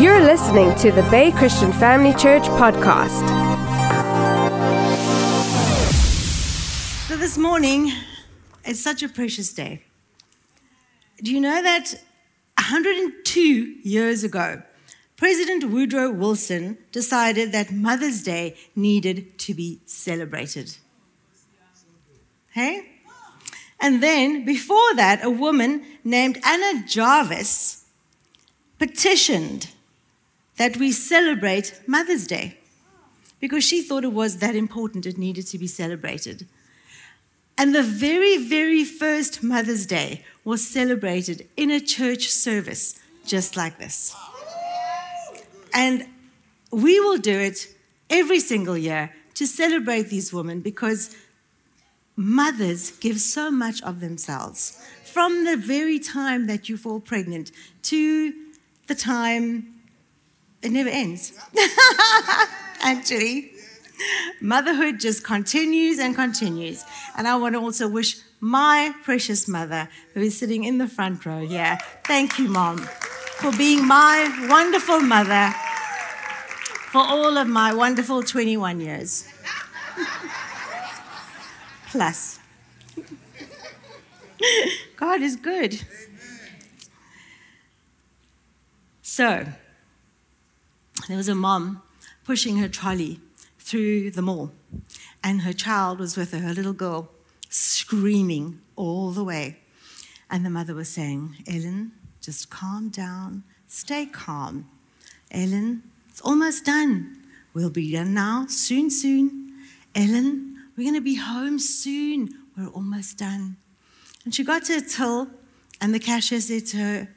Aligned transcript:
You're 0.00 0.22
listening 0.22 0.74
to 0.76 0.90
the 0.90 1.02
Bay 1.10 1.30
Christian 1.30 1.74
Family 1.74 2.14
Church 2.14 2.44
podcast. 2.44 3.20
So, 7.06 7.18
this 7.18 7.36
morning 7.36 7.92
is 8.64 8.82
such 8.82 9.02
a 9.02 9.10
precious 9.10 9.52
day. 9.52 9.82
Do 11.22 11.30
you 11.30 11.38
know 11.38 11.62
that 11.62 12.02
102 12.56 13.40
years 13.42 14.24
ago, 14.24 14.62
President 15.18 15.64
Woodrow 15.64 16.10
Wilson 16.10 16.78
decided 16.92 17.52
that 17.52 17.70
Mother's 17.70 18.22
Day 18.22 18.56
needed 18.74 19.38
to 19.40 19.52
be 19.52 19.80
celebrated? 19.84 20.78
Hey? 22.52 22.88
And 23.78 24.02
then, 24.02 24.46
before 24.46 24.94
that, 24.94 25.22
a 25.22 25.28
woman 25.28 25.84
named 26.04 26.38
Anna 26.42 26.86
Jarvis 26.86 27.84
petitioned 28.78 29.68
that 30.60 30.76
we 30.76 30.92
celebrate 30.92 31.80
Mother's 31.86 32.26
Day 32.26 32.58
because 33.40 33.64
she 33.64 33.80
thought 33.80 34.04
it 34.04 34.12
was 34.12 34.36
that 34.36 34.54
important, 34.54 35.06
it 35.06 35.16
needed 35.16 35.46
to 35.46 35.56
be 35.56 35.66
celebrated. 35.66 36.46
And 37.56 37.74
the 37.74 37.82
very, 37.82 38.36
very 38.36 38.84
first 38.84 39.42
Mother's 39.42 39.86
Day 39.86 40.22
was 40.44 40.66
celebrated 40.66 41.48
in 41.56 41.70
a 41.70 41.80
church 41.80 42.28
service 42.28 43.00
just 43.24 43.56
like 43.56 43.78
this. 43.78 44.14
And 45.72 46.06
we 46.70 47.00
will 47.00 47.16
do 47.16 47.38
it 47.38 47.66
every 48.10 48.40
single 48.40 48.76
year 48.76 49.14
to 49.36 49.46
celebrate 49.46 50.10
these 50.10 50.30
women 50.30 50.60
because 50.60 51.16
mothers 52.16 52.90
give 52.98 53.18
so 53.18 53.50
much 53.50 53.80
of 53.82 54.00
themselves 54.00 54.78
from 55.04 55.46
the 55.46 55.56
very 55.56 55.98
time 55.98 56.48
that 56.48 56.68
you 56.68 56.76
fall 56.76 57.00
pregnant 57.00 57.50
to 57.84 58.34
the 58.88 58.94
time 58.94 59.79
it 60.62 60.70
never 60.70 60.88
ends. 60.88 61.32
Actually, 62.80 63.52
motherhood 64.40 65.00
just 65.00 65.24
continues 65.24 65.98
and 65.98 66.14
continues. 66.14 66.84
And 67.16 67.26
I 67.26 67.36
want 67.36 67.54
to 67.54 67.60
also 67.60 67.88
wish 67.88 68.16
my 68.40 68.94
precious 69.04 69.46
mother, 69.46 69.88
who 70.14 70.20
is 70.20 70.38
sitting 70.38 70.64
in 70.64 70.78
the 70.78 70.88
front 70.88 71.24
row 71.26 71.46
here, 71.46 71.78
thank 72.04 72.38
you, 72.38 72.48
Mom, 72.48 72.78
for 72.78 73.52
being 73.52 73.86
my 73.86 74.46
wonderful 74.48 75.00
mother 75.00 75.52
for 76.90 77.02
all 77.02 77.36
of 77.36 77.46
my 77.46 77.72
wonderful 77.72 78.22
21 78.22 78.80
years. 78.80 79.28
Plus. 81.90 82.38
God 84.96 85.20
is 85.22 85.36
good. 85.36 85.80
So, 89.02 89.46
there 91.10 91.18
was 91.18 91.28
a 91.28 91.34
mom 91.34 91.82
pushing 92.24 92.58
her 92.58 92.68
trolley 92.68 93.20
through 93.58 94.10
the 94.10 94.22
mall, 94.22 94.52
and 95.22 95.42
her 95.42 95.52
child 95.52 95.98
was 95.98 96.16
with 96.16 96.32
her, 96.32 96.38
her 96.38 96.54
little 96.54 96.72
girl, 96.72 97.10
screaming 97.48 98.60
all 98.76 99.10
the 99.10 99.24
way. 99.24 99.58
And 100.30 100.46
the 100.46 100.50
mother 100.50 100.74
was 100.74 100.88
saying, 100.88 101.36
Ellen, 101.46 101.92
just 102.20 102.50
calm 102.50 102.88
down, 102.88 103.42
stay 103.66 104.06
calm. 104.06 104.68
Ellen, 105.30 105.82
it's 106.08 106.20
almost 106.20 106.64
done. 106.64 107.16
We'll 107.52 107.70
be 107.70 107.92
done 107.92 108.14
now, 108.14 108.46
soon, 108.48 108.90
soon. 108.90 109.52
Ellen, 109.94 110.56
we're 110.76 110.84
going 110.84 110.94
to 110.94 111.00
be 111.00 111.16
home 111.16 111.58
soon. 111.58 112.28
We're 112.56 112.68
almost 112.68 113.18
done. 113.18 113.56
And 114.24 114.34
she 114.34 114.44
got 114.44 114.64
to 114.66 114.76
a 114.76 114.80
till, 114.80 115.28
and 115.80 115.92
the 115.92 115.98
cashier 115.98 116.40
said 116.40 116.66
to 116.66 116.76
her, 116.76 117.08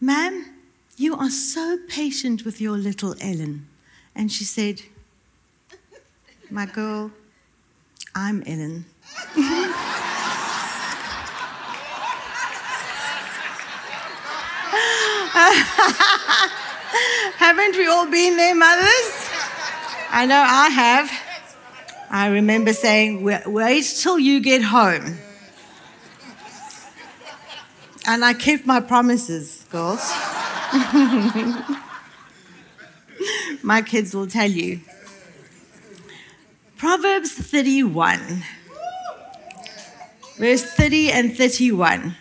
Ma'am, 0.00 0.57
you 0.98 1.14
are 1.14 1.30
so 1.30 1.78
patient 1.88 2.44
with 2.44 2.60
your 2.60 2.76
little 2.76 3.14
Ellen. 3.20 3.68
And 4.16 4.32
she 4.32 4.42
said, 4.42 4.82
My 6.50 6.66
girl, 6.66 7.12
I'm 8.16 8.42
Ellen. 8.46 8.84
Haven't 17.36 17.76
we 17.76 17.86
all 17.86 18.10
been 18.10 18.36
there, 18.36 18.56
mothers? 18.56 19.28
I 20.10 20.26
know 20.26 20.36
I 20.36 20.68
have. 20.68 21.12
I 22.10 22.26
remember 22.28 22.72
saying, 22.72 23.22
Wait 23.22 23.84
till 24.00 24.18
you 24.18 24.40
get 24.40 24.62
home. 24.62 25.18
And 28.04 28.24
I 28.24 28.34
kept 28.34 28.66
my 28.66 28.80
promises, 28.80 29.64
girls. 29.70 30.00
My 33.62 33.82
kids 33.82 34.14
will 34.14 34.26
tell 34.26 34.50
you. 34.50 34.80
Proverbs 36.76 37.32
31, 37.32 38.44
verse 40.36 40.64
30 40.64 41.10
and 41.10 41.36
31 41.36 42.16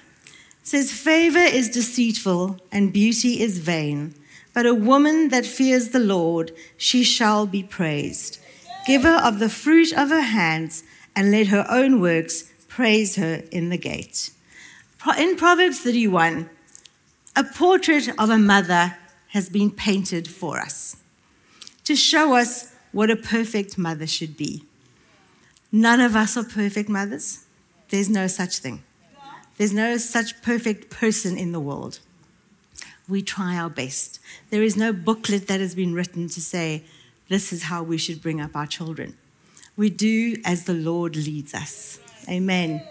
says, 0.63 0.91
Favor 0.91 1.37
is 1.39 1.69
deceitful 1.69 2.59
and 2.71 2.91
beauty 2.91 3.39
is 3.41 3.59
vain, 3.59 4.15
but 4.53 4.65
a 4.65 4.73
woman 4.73 5.29
that 5.29 5.45
fears 5.45 5.89
the 5.89 5.99
Lord, 5.99 6.51
she 6.75 7.03
shall 7.03 7.45
be 7.45 7.61
praised. 7.61 8.39
Give 8.87 9.03
her 9.03 9.21
of 9.23 9.39
the 9.39 9.49
fruit 9.49 9.91
of 9.91 10.09
her 10.09 10.21
hands, 10.21 10.83
and 11.15 11.31
let 11.31 11.47
her 11.47 11.65
own 11.69 11.99
works 11.99 12.51
praise 12.67 13.15
her 13.15 13.43
in 13.51 13.69
the 13.69 13.77
gate. 13.77 14.31
In 15.17 15.35
Proverbs 15.35 15.79
31, 15.81 16.49
a 17.37 17.43
portrait 17.43 18.09
of 18.17 18.31
a 18.31 18.37
mother 18.37 18.97
has 19.27 19.47
been 19.47 19.69
painted 19.69 20.27
for 20.27 20.59
us 20.59 20.97
to 21.83 21.95
show 21.95 22.35
us 22.35 22.73
what 22.91 23.11
a 23.11 23.15
perfect 23.15 23.77
mother 23.77 24.07
should 24.07 24.35
be. 24.35 24.63
None 25.71 26.01
of 26.01 26.15
us 26.15 26.35
are 26.35 26.43
perfect 26.43 26.89
mothers. 26.89 27.45
There's 27.89 28.09
no 28.09 28.25
such 28.25 28.57
thing. 28.57 28.81
There's 29.57 29.71
no 29.71 29.97
such 29.97 30.41
perfect 30.41 30.89
person 30.89 31.37
in 31.37 31.51
the 31.51 31.59
world. 31.59 31.99
We 33.07 33.21
try 33.21 33.55
our 33.55 33.69
best. 33.69 34.19
There 34.49 34.63
is 34.63 34.75
no 34.75 34.91
booklet 34.91 35.47
that 35.47 35.59
has 35.59 35.75
been 35.75 35.93
written 35.93 36.27
to 36.29 36.41
say, 36.41 36.85
this 37.29 37.53
is 37.53 37.63
how 37.63 37.83
we 37.83 37.99
should 37.99 38.21
bring 38.21 38.41
up 38.41 38.55
our 38.55 38.65
children. 38.65 39.15
We 39.75 39.91
do 39.91 40.37
as 40.43 40.63
the 40.63 40.73
Lord 40.73 41.15
leads 41.15 41.53
us. 41.53 41.99
Amen. 42.27 42.81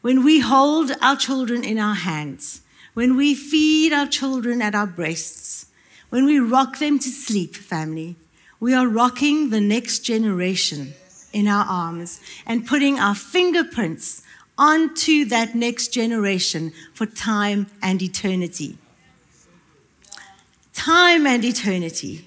When 0.00 0.24
we 0.24 0.40
hold 0.40 0.90
our 1.00 1.16
children 1.16 1.62
in 1.62 1.78
our 1.78 1.94
hands, 1.94 2.62
when 2.94 3.16
we 3.16 3.34
feed 3.34 3.92
our 3.92 4.06
children 4.06 4.60
at 4.60 4.74
our 4.74 4.86
breasts, 4.86 5.66
when 6.10 6.24
we 6.24 6.38
rock 6.38 6.78
them 6.78 6.98
to 6.98 7.08
sleep, 7.08 7.54
family, 7.54 8.16
we 8.58 8.74
are 8.74 8.86
rocking 8.86 9.50
the 9.50 9.60
next 9.60 10.00
generation 10.00 10.94
in 11.32 11.46
our 11.46 11.64
arms 11.64 12.20
and 12.46 12.66
putting 12.66 12.98
our 12.98 13.14
fingerprints 13.14 14.22
onto 14.58 15.24
that 15.24 15.54
next 15.54 15.88
generation 15.88 16.72
for 16.92 17.06
time 17.06 17.66
and 17.82 18.02
eternity. 18.02 18.76
Time 20.74 21.26
and 21.26 21.44
eternity. 21.44 22.26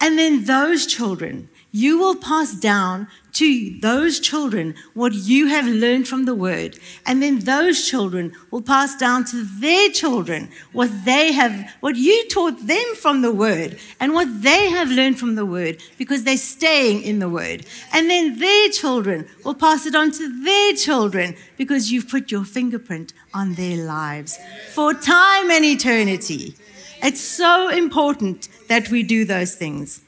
And 0.00 0.18
then 0.18 0.44
those 0.44 0.86
children, 0.86 1.48
you 1.78 1.96
will 1.96 2.16
pass 2.16 2.54
down 2.54 3.06
to 3.34 3.78
those 3.80 4.18
children 4.18 4.74
what 4.94 5.12
you 5.12 5.46
have 5.46 5.64
learned 5.64 6.08
from 6.08 6.24
the 6.24 6.34
word. 6.34 6.76
And 7.06 7.22
then 7.22 7.38
those 7.40 7.86
children 7.86 8.32
will 8.50 8.62
pass 8.62 8.96
down 8.96 9.24
to 9.26 9.44
their 9.60 9.88
children 9.90 10.48
what 10.72 10.90
they 11.04 11.30
have, 11.30 11.72
what 11.78 11.94
you 11.94 12.26
taught 12.28 12.66
them 12.66 12.88
from 12.96 13.22
the 13.22 13.30
word 13.30 13.78
and 14.00 14.12
what 14.12 14.42
they 14.42 14.70
have 14.70 14.90
learned 14.90 15.20
from 15.20 15.36
the 15.36 15.46
word 15.46 15.80
because 15.98 16.24
they're 16.24 16.36
staying 16.36 17.02
in 17.02 17.20
the 17.20 17.28
word. 17.28 17.64
And 17.92 18.10
then 18.10 18.40
their 18.40 18.70
children 18.70 19.28
will 19.44 19.54
pass 19.54 19.86
it 19.86 19.94
on 19.94 20.10
to 20.10 20.42
their 20.42 20.74
children 20.74 21.36
because 21.56 21.92
you've 21.92 22.08
put 22.08 22.32
your 22.32 22.44
fingerprint 22.44 23.12
on 23.32 23.54
their 23.54 23.84
lives 23.84 24.36
for 24.72 24.94
time 24.94 25.48
and 25.52 25.64
eternity. 25.64 26.56
It's 27.04 27.20
so 27.20 27.68
important 27.68 28.48
that 28.66 28.90
we 28.90 29.04
do 29.04 29.24
those 29.24 29.54
things. 29.54 30.02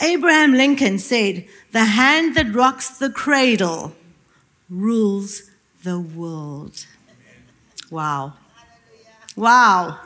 Abraham 0.00 0.52
Lincoln 0.52 0.98
said, 0.98 1.46
The 1.72 1.84
hand 1.84 2.34
that 2.34 2.54
rocks 2.54 2.98
the 2.98 3.10
cradle 3.10 3.94
rules 4.68 5.50
the 5.82 6.00
world. 6.00 6.86
Wow. 7.90 8.34
Wow. 9.36 10.00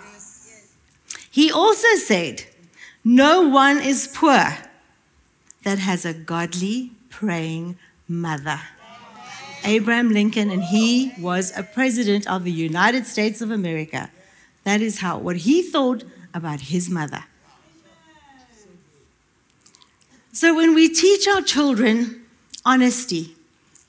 He 1.30 1.50
also 1.50 1.94
said, 1.96 2.44
No 3.04 3.48
one 3.48 3.80
is 3.80 4.08
poor 4.12 4.58
that 5.62 5.78
has 5.78 6.04
a 6.04 6.14
godly, 6.14 6.92
praying 7.08 7.76
mother. 8.08 8.60
Abraham 9.64 10.10
Lincoln, 10.10 10.50
and 10.50 10.64
he 10.64 11.12
was 11.18 11.56
a 11.56 11.62
president 11.62 12.26
of 12.26 12.44
the 12.44 12.52
United 12.52 13.06
States 13.06 13.40
of 13.40 13.50
America. 13.50 14.10
That 14.64 14.80
is 14.80 15.00
how, 15.00 15.18
what 15.18 15.36
he 15.36 15.62
thought 15.62 16.04
about 16.32 16.60
his 16.60 16.88
mother. 16.88 17.24
So 20.32 20.54
when 20.54 20.74
we 20.74 20.88
teach 20.88 21.26
our 21.26 21.42
children 21.42 22.24
honesty, 22.64 23.34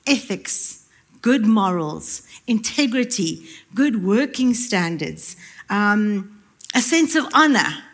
ethics, 0.08 0.88
good 1.20 1.46
morals, 1.46 2.26
integrity, 2.48 3.46
good 3.74 4.04
working 4.04 4.52
standards, 4.52 5.36
um, 5.70 6.42
a 6.74 6.80
sense 6.80 7.14
of 7.14 7.26
honor, 7.32 7.84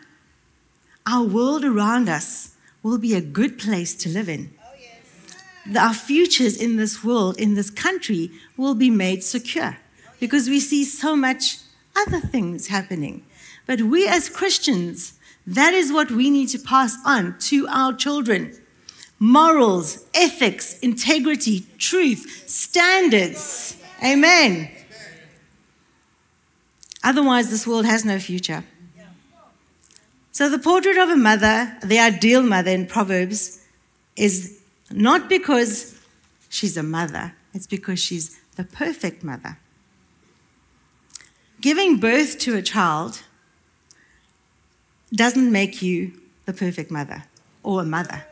our 1.05 1.23
world 1.23 1.63
around 1.63 2.09
us 2.09 2.55
will 2.81 2.97
be 2.97 3.13
a 3.13 3.21
good 3.21 3.59
place 3.59 3.93
to 3.97 4.09
live 4.09 4.27
in. 4.27 4.51
Our 5.77 5.93
futures 5.93 6.57
in 6.57 6.77
this 6.77 7.03
world, 7.03 7.39
in 7.39 7.53
this 7.53 7.69
country, 7.69 8.31
will 8.57 8.73
be 8.73 8.89
made 8.89 9.23
secure 9.23 9.77
because 10.19 10.49
we 10.49 10.59
see 10.59 10.83
so 10.83 11.15
much 11.15 11.57
other 11.95 12.19
things 12.19 12.67
happening. 12.67 13.23
But 13.67 13.81
we 13.81 14.07
as 14.07 14.27
Christians, 14.27 15.18
that 15.49 15.73
is 15.73 15.91
what 15.91 16.11
we 16.11 16.29
need 16.29 16.47
to 16.49 16.59
pass 16.59 16.95
on 17.05 17.35
to 17.39 17.67
our 17.69 17.93
children 17.93 18.55
morals, 19.21 20.05
ethics, 20.13 20.79
integrity, 20.79 21.65
truth, 21.77 22.47
standards. 22.47 23.75
Amen. 24.01 24.71
Otherwise, 27.03 27.49
this 27.49 27.67
world 27.67 27.85
has 27.85 28.05
no 28.05 28.17
future. 28.19 28.63
So, 30.31 30.49
the 30.49 30.59
portrait 30.59 30.97
of 30.97 31.09
a 31.09 31.17
mother, 31.17 31.75
the 31.83 31.99
ideal 31.99 32.43
mother 32.43 32.71
in 32.71 32.85
Proverbs, 32.85 33.65
is 34.15 34.61
not 34.91 35.27
because 35.27 35.99
she's 36.47 36.77
a 36.77 36.83
mother, 36.83 37.33
it's 37.53 37.67
because 37.67 37.99
she's 37.99 38.39
the 38.55 38.63
perfect 38.63 39.23
mother. 39.23 39.57
Giving 41.59 41.97
birth 41.97 42.39
to 42.39 42.55
a 42.55 42.61
child 42.61 43.23
doesn't 45.13 45.51
make 45.51 45.81
you 45.81 46.13
the 46.45 46.53
perfect 46.53 46.91
mother 46.91 47.23
or 47.63 47.81
a 47.81 47.85
mother. 47.85 48.25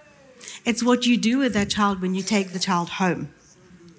It's 0.65 0.83
what 0.83 1.05
you 1.05 1.17
do 1.17 1.39
with 1.39 1.53
that 1.53 1.69
child 1.69 2.01
when 2.01 2.15
you 2.15 2.21
take 2.21 2.53
the 2.53 2.59
child 2.59 2.89
home 2.89 3.29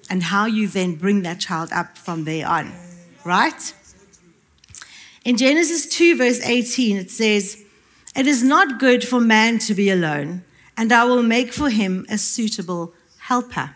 and 0.09 0.23
how 0.23 0.45
you 0.45 0.67
then 0.67 0.95
bring 0.95 1.21
that 1.23 1.39
child 1.39 1.69
up 1.71 1.97
from 1.97 2.23
there 2.23 2.47
on, 2.47 2.71
right? 3.23 3.73
In 5.25 5.37
Genesis 5.37 5.85
2, 5.87 6.17
verse 6.17 6.39
18, 6.41 6.97
it 6.97 7.11
says, 7.11 7.63
It 8.15 8.25
is 8.25 8.43
not 8.43 8.79
good 8.79 9.07
for 9.07 9.19
man 9.19 9.59
to 9.59 9.73
be 9.73 9.89
alone, 9.89 10.43
and 10.77 10.91
I 10.91 11.03
will 11.03 11.23
make 11.23 11.53
for 11.53 11.69
him 11.69 12.05
a 12.09 12.17
suitable 12.17 12.93
helper. 13.19 13.75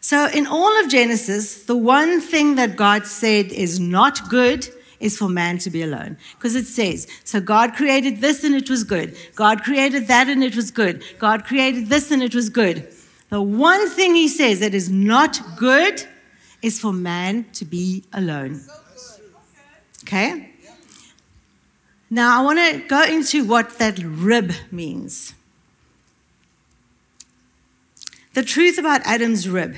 So, 0.00 0.28
in 0.28 0.46
all 0.46 0.80
of 0.80 0.88
Genesis, 0.88 1.64
the 1.64 1.76
one 1.76 2.20
thing 2.20 2.54
that 2.54 2.76
God 2.76 3.06
said 3.06 3.46
is 3.52 3.78
not 3.78 4.30
good 4.30 4.68
is 5.00 5.16
for 5.16 5.28
man 5.28 5.58
to 5.58 5.70
be 5.70 5.82
alone. 5.82 6.16
Because 6.34 6.54
it 6.54 6.66
says, 6.66 7.06
so 7.24 7.40
God 7.40 7.74
created 7.74 8.20
this 8.20 8.44
and 8.44 8.54
it 8.54 8.68
was 8.68 8.84
good. 8.84 9.16
God 9.34 9.62
created 9.62 10.08
that 10.08 10.28
and 10.28 10.42
it 10.42 10.56
was 10.56 10.70
good. 10.70 11.02
God 11.18 11.44
created 11.44 11.88
this 11.88 12.10
and 12.10 12.22
it 12.22 12.34
was 12.34 12.48
good. 12.48 12.92
The 13.30 13.42
one 13.42 13.88
thing 13.90 14.14
he 14.14 14.28
says 14.28 14.60
that 14.60 14.74
is 14.74 14.88
not 14.88 15.40
good 15.56 16.04
is 16.62 16.80
for 16.80 16.92
man 16.92 17.46
to 17.52 17.64
be 17.64 18.04
alone. 18.12 18.60
Okay? 20.04 20.50
Now 22.10 22.40
I 22.40 22.44
want 22.44 22.58
to 22.58 22.88
go 22.88 23.02
into 23.02 23.44
what 23.44 23.78
that 23.78 23.98
rib 23.98 24.52
means. 24.70 25.34
The 28.34 28.42
truth 28.42 28.78
about 28.78 29.02
Adam's 29.04 29.48
rib. 29.48 29.76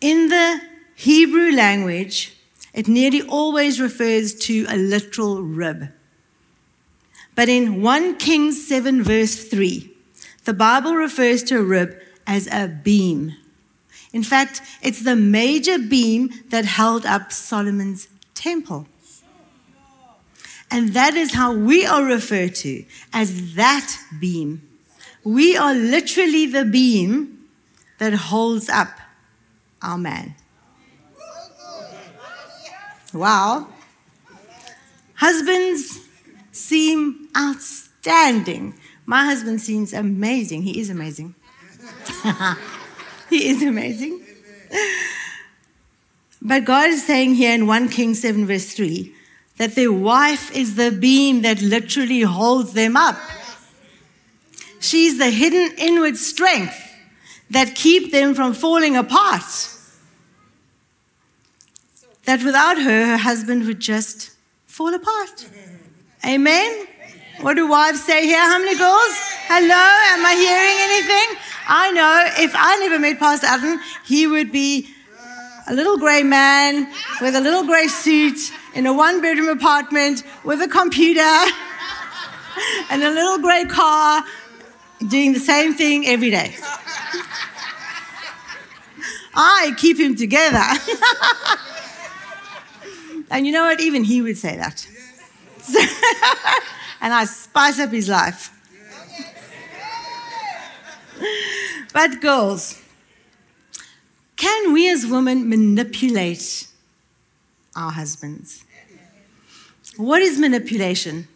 In 0.00 0.28
the 0.28 0.60
Hebrew 0.94 1.52
language, 1.52 2.35
it 2.76 2.86
nearly 2.86 3.22
always 3.22 3.80
refers 3.80 4.34
to 4.34 4.66
a 4.68 4.76
literal 4.76 5.42
rib. 5.42 5.88
But 7.34 7.48
in 7.48 7.80
1 7.82 8.18
Kings 8.18 8.68
7, 8.68 9.02
verse 9.02 9.44
3, 9.44 9.90
the 10.44 10.52
Bible 10.52 10.94
refers 10.94 11.42
to 11.44 11.58
a 11.58 11.62
rib 11.62 11.98
as 12.26 12.46
a 12.48 12.68
beam. 12.68 13.34
In 14.12 14.22
fact, 14.22 14.60
it's 14.82 15.02
the 15.02 15.16
major 15.16 15.78
beam 15.78 16.30
that 16.50 16.66
held 16.66 17.06
up 17.06 17.32
Solomon's 17.32 18.08
temple. 18.34 18.86
And 20.70 20.90
that 20.90 21.14
is 21.14 21.32
how 21.32 21.54
we 21.54 21.86
are 21.86 22.04
referred 22.04 22.54
to 22.56 22.84
as 23.12 23.54
that 23.54 23.96
beam. 24.20 24.62
We 25.24 25.56
are 25.56 25.74
literally 25.74 26.46
the 26.46 26.64
beam 26.64 27.48
that 27.98 28.12
holds 28.12 28.68
up 28.68 28.98
our 29.82 29.96
man. 29.96 30.34
Wow. 33.16 33.68
Husbands 35.14 36.00
seem 36.52 37.28
outstanding. 37.36 38.74
My 39.06 39.24
husband 39.24 39.60
seems 39.60 39.92
amazing. 39.92 40.62
He 40.62 40.80
is 40.80 40.90
amazing. 40.90 41.34
he 43.30 43.48
is 43.48 43.62
amazing. 43.62 44.22
But 46.42 46.64
God 46.64 46.90
is 46.90 47.06
saying 47.06 47.34
here 47.34 47.54
in 47.54 47.66
1 47.66 47.88
Kings 47.88 48.20
7, 48.20 48.46
verse 48.46 48.72
3, 48.72 49.12
that 49.56 49.74
their 49.74 49.92
wife 49.92 50.54
is 50.54 50.76
the 50.76 50.90
beam 50.90 51.42
that 51.42 51.62
literally 51.62 52.20
holds 52.20 52.72
them 52.72 52.96
up. 52.96 53.18
She's 54.80 55.18
the 55.18 55.30
hidden 55.30 55.76
inward 55.78 56.16
strength 56.16 56.78
that 57.50 57.74
keep 57.74 58.12
them 58.12 58.34
from 58.34 58.52
falling 58.52 58.96
apart 58.96 59.42
that 62.26 62.42
without 62.42 62.76
her, 62.76 63.06
her 63.06 63.16
husband 63.16 63.66
would 63.66 63.80
just 63.80 64.32
fall 64.66 64.92
apart. 64.92 65.48
Amen? 66.24 66.86
What 67.40 67.54
do 67.54 67.66
wives 67.68 68.04
say 68.04 68.26
here? 68.26 68.38
How 68.38 68.58
many 68.58 68.76
girls? 68.76 69.14
Hello? 69.46 69.84
Am 70.14 70.26
I 70.26 70.34
hearing 70.34 70.76
anything? 70.88 71.38
I 71.68 71.92
know 71.92 72.44
if 72.44 72.52
I 72.54 72.76
never 72.80 72.98
met 72.98 73.18
Pastor 73.18 73.46
Adam, 73.46 73.80
he 74.04 74.26
would 74.26 74.50
be 74.50 74.88
a 75.68 75.74
little 75.74 75.98
grey 75.98 76.22
man 76.22 76.92
with 77.20 77.36
a 77.36 77.40
little 77.40 77.64
grey 77.64 77.86
suit 77.86 78.38
in 78.74 78.86
a 78.86 78.92
one 78.92 79.20
bedroom 79.20 79.48
apartment 79.48 80.22
with 80.44 80.60
a 80.62 80.68
computer 80.68 81.20
and 82.90 83.02
a 83.02 83.10
little 83.10 83.38
grey 83.38 83.64
car 83.66 84.24
doing 85.08 85.32
the 85.32 85.40
same 85.40 85.74
thing 85.74 86.06
every 86.06 86.30
day. 86.30 86.56
I 89.34 89.74
keep 89.76 90.00
him 90.00 90.16
together. 90.16 90.64
And 93.30 93.46
you 93.46 93.52
know 93.52 93.64
what? 93.64 93.80
Even 93.80 94.04
he 94.04 94.22
would 94.22 94.38
say 94.38 94.56
that. 94.56 94.86
and 97.00 97.12
I 97.12 97.24
spice 97.24 97.78
up 97.78 97.90
his 97.90 98.08
life. 98.08 98.52
but, 101.92 102.20
girls, 102.20 102.80
can 104.36 104.72
we 104.72 104.90
as 104.90 105.06
women 105.06 105.48
manipulate 105.48 106.68
our 107.74 107.90
husbands? 107.90 108.64
What 109.96 110.22
is 110.22 110.38
manipulation? 110.38 111.26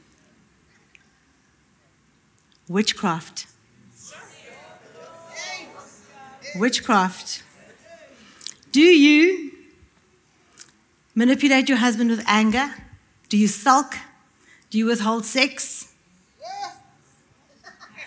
Witchcraft. 2.68 3.46
Witchcraft. 6.56 7.42
Do 8.70 8.80
you 8.80 9.49
Manipulate 11.14 11.68
your 11.68 11.78
husband 11.78 12.10
with 12.10 12.22
anger? 12.26 12.72
Do 13.28 13.36
you 13.36 13.48
sulk? 13.48 13.96
Do 14.70 14.78
you 14.78 14.86
withhold 14.86 15.24
sex? 15.24 15.92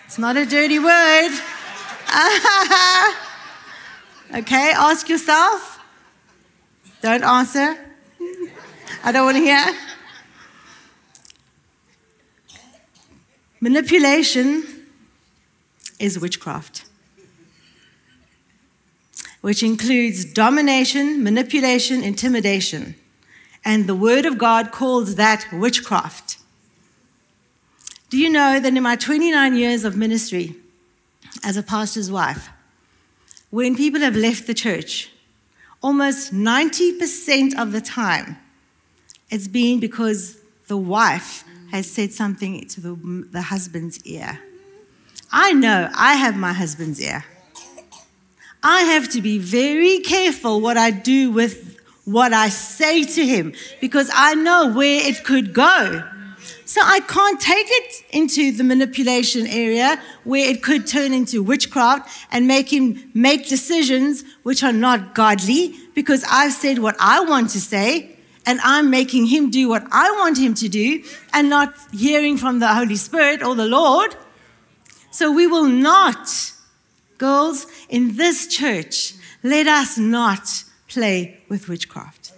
It's 0.06 0.18
not 0.18 0.36
a 0.36 0.46
dirty 0.46 0.78
word. 0.78 1.32
okay, 4.34 4.72
ask 4.76 5.08
yourself. 5.08 5.80
Don't 7.02 7.24
answer. 7.24 7.76
I 9.02 9.12
don't 9.12 9.24
want 9.24 9.36
to 9.36 9.42
hear. 9.42 9.64
Manipulation 13.60 14.64
is 15.98 16.18
witchcraft 16.18 16.83
which 19.44 19.62
includes 19.62 20.24
domination, 20.24 21.22
manipulation, 21.22 22.02
intimidation. 22.02 22.94
And 23.62 23.86
the 23.86 23.94
Word 23.94 24.24
of 24.24 24.38
God 24.38 24.72
calls 24.72 25.16
that 25.16 25.46
witchcraft. 25.52 26.38
Do 28.08 28.16
you 28.16 28.30
know 28.30 28.58
that 28.58 28.74
in 28.74 28.82
my 28.82 28.96
29 28.96 29.54
years 29.54 29.84
of 29.84 29.98
ministry 29.98 30.56
as 31.44 31.58
a 31.58 31.62
pastor's 31.62 32.10
wife, 32.10 32.48
when 33.50 33.76
people 33.76 34.00
have 34.00 34.16
left 34.16 34.46
the 34.46 34.54
church, 34.54 35.10
almost 35.82 36.32
90% 36.32 37.60
of 37.60 37.72
the 37.72 37.82
time, 37.82 38.38
it's 39.28 39.46
been 39.46 39.78
because 39.78 40.38
the 40.68 40.78
wife 40.78 41.44
has 41.70 41.90
said 41.90 42.14
something 42.14 42.66
to 42.68 42.80
the, 42.80 43.26
the 43.30 43.42
husband's 43.42 44.02
ear. 44.06 44.40
I 45.30 45.52
know 45.52 45.90
I 45.94 46.14
have 46.14 46.34
my 46.34 46.54
husband's 46.54 46.98
ear. 46.98 47.26
I 48.64 48.82
have 48.82 49.10
to 49.10 49.20
be 49.20 49.38
very 49.38 50.00
careful 50.00 50.60
what 50.60 50.76
I 50.76 50.90
do 50.90 51.30
with 51.30 51.78
what 52.04 52.32
I 52.32 52.48
say 52.48 53.04
to 53.04 53.26
him 53.26 53.52
because 53.80 54.10
I 54.12 54.34
know 54.34 54.72
where 54.72 55.06
it 55.06 55.22
could 55.22 55.52
go. 55.52 56.02
So 56.64 56.80
I 56.82 57.00
can't 57.00 57.40
take 57.40 57.66
it 57.68 58.04
into 58.10 58.52
the 58.52 58.64
manipulation 58.64 59.46
area 59.46 60.02
where 60.24 60.48
it 60.50 60.62
could 60.62 60.86
turn 60.86 61.12
into 61.12 61.42
witchcraft 61.42 62.10
and 62.32 62.46
make 62.46 62.72
him 62.72 63.10
make 63.14 63.48
decisions 63.48 64.24
which 64.42 64.62
are 64.62 64.72
not 64.72 65.14
godly 65.14 65.74
because 65.94 66.24
I've 66.28 66.52
said 66.52 66.78
what 66.78 66.96
I 66.98 67.20
want 67.20 67.50
to 67.50 67.60
say 67.60 68.16
and 68.46 68.60
I'm 68.62 68.90
making 68.90 69.26
him 69.26 69.50
do 69.50 69.68
what 69.68 69.86
I 69.90 70.10
want 70.12 70.38
him 70.38 70.54
to 70.54 70.68
do 70.68 71.02
and 71.32 71.48
not 71.48 71.74
hearing 71.92 72.36
from 72.36 72.60
the 72.60 72.68
Holy 72.68 72.96
Spirit 72.96 73.42
or 73.42 73.54
the 73.54 73.66
Lord. 73.66 74.16
So 75.10 75.30
we 75.30 75.46
will 75.46 75.68
not, 75.68 76.52
girls, 77.18 77.66
in 77.88 78.16
this 78.16 78.46
church, 78.46 79.14
let 79.42 79.66
us 79.66 79.98
not 79.98 80.64
play 80.88 81.40
with 81.48 81.68
witchcraft. 81.68 82.32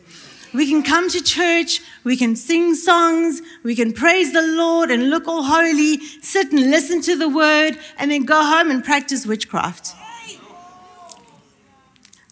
We 0.54 0.68
can 0.68 0.82
come 0.82 1.10
to 1.10 1.22
church, 1.22 1.82
we 2.02 2.16
can 2.16 2.34
sing 2.34 2.74
songs, 2.74 3.42
we 3.62 3.76
can 3.76 3.92
praise 3.92 4.32
the 4.32 4.42
Lord 4.42 4.90
and 4.90 5.10
look 5.10 5.28
all 5.28 5.42
holy, 5.42 5.98
sit 6.22 6.50
and 6.52 6.70
listen 6.70 7.02
to 7.02 7.16
the 7.16 7.28
word, 7.28 7.78
and 7.98 8.10
then 8.10 8.24
go 8.24 8.42
home 8.42 8.70
and 8.70 8.82
practice 8.82 9.26
witchcraft. 9.26 9.94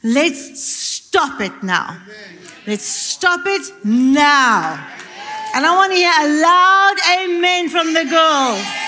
Let's 0.03 0.63
stop 0.63 1.41
it 1.41 1.63
now. 1.63 2.01
Let's 2.67 2.85
stop 2.85 3.41
it 3.45 3.85
now. 3.85 4.87
And 5.55 5.67
I 5.67 5.75
want 5.77 5.93
to 5.93 5.97
hear 5.97 6.13
a 6.19 6.29
loud 6.41 6.97
amen 7.21 7.69
from 7.69 7.95
the 7.95 8.05
girls. 8.05 8.84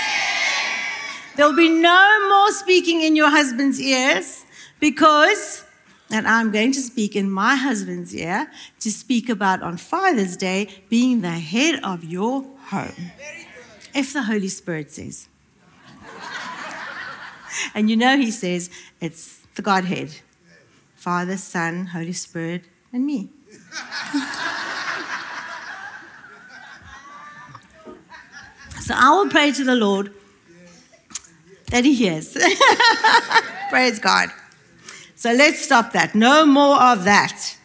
There'll 1.37 1.55
be 1.55 1.69
no 1.69 2.29
more 2.29 2.51
speaking 2.51 3.03
in 3.03 3.15
your 3.15 3.29
husband's 3.29 3.79
ears 3.79 4.47
because, 4.81 5.65
and 6.11 6.27
I'm 6.27 6.51
going 6.51 6.73
to 6.73 6.81
speak 6.81 7.15
in 7.15 7.31
my 7.31 7.57
husband's 7.57 8.15
ear 8.15 8.51
to 8.81 8.91
speak 8.91 9.29
about 9.29 9.63
on 9.63 9.77
Father's 9.77 10.39
Day 10.39 10.69
being 10.89 11.21
the 11.21 11.29
head 11.31 11.79
of 11.85 12.05
your 12.05 12.43
home. 12.69 13.13
If 13.95 14.15
the 14.15 14.23
Holy 14.23 14.49
Spirit 14.49 14.91
says. 14.91 15.29
and 17.75 17.91
you 17.91 17.97
know, 17.99 18.17
he 18.17 18.31
says 18.31 18.71
it's 19.03 19.41
the 19.57 19.63
Godhead 19.63 20.15
Father, 20.95 21.37
Son, 21.37 21.87
Holy 21.87 22.15
Spirit, 22.15 22.65
and 22.95 23.05
me. 23.05 23.29
so 28.81 28.95
I 28.97 29.11
will 29.11 29.29
pray 29.29 29.53
to 29.53 29.63
the 29.63 29.75
Lord 29.75 30.13
that 31.71 31.85
He 31.85 31.95
hears. 31.95 32.37
Praise 33.71 33.99
God. 33.99 34.31
So 35.15 35.33
let's 35.33 35.61
stop 35.61 35.93
that. 35.93 36.15
No 36.15 36.47
more 36.47 36.81
of 36.81 37.05
that. 37.05 37.57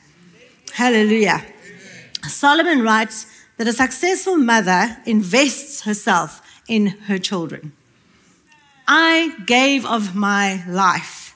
Hallelujah. 0.74 1.44
Solomon 2.28 2.82
writes 2.82 3.26
that 3.58 3.68
a 3.68 3.74
successful 3.74 4.38
mother 4.38 4.98
invests 5.06 5.82
herself 5.82 6.42
in 6.68 6.88
her 6.88 7.18
children. 7.18 7.74
I 8.88 9.36
gave 9.46 9.86
of 9.86 10.16
my 10.16 10.64
life. 10.68 11.36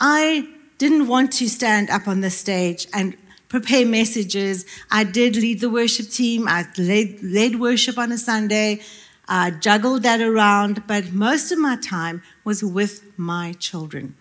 I 0.00 0.48
didn't 0.78 1.08
want 1.08 1.32
to 1.34 1.48
stand 1.48 1.90
up 1.90 2.06
on 2.06 2.20
the 2.20 2.30
stage 2.30 2.86
and 2.94 3.16
prepare 3.48 3.84
messages. 3.84 4.64
I 4.90 5.04
did 5.04 5.36
lead 5.36 5.60
the 5.60 5.70
worship 5.70 6.08
team. 6.08 6.46
I 6.48 6.66
led, 6.78 7.22
led 7.22 7.58
worship 7.58 7.98
on 7.98 8.12
a 8.12 8.18
Sunday. 8.18 8.80
I 9.28 9.50
juggled 9.50 10.02
that 10.04 10.20
around, 10.20 10.86
but 10.86 11.12
most 11.12 11.52
of 11.52 11.58
my 11.58 11.76
time 11.76 12.22
was 12.44 12.64
with 12.64 13.02
my 13.18 13.52
children. 13.58 14.16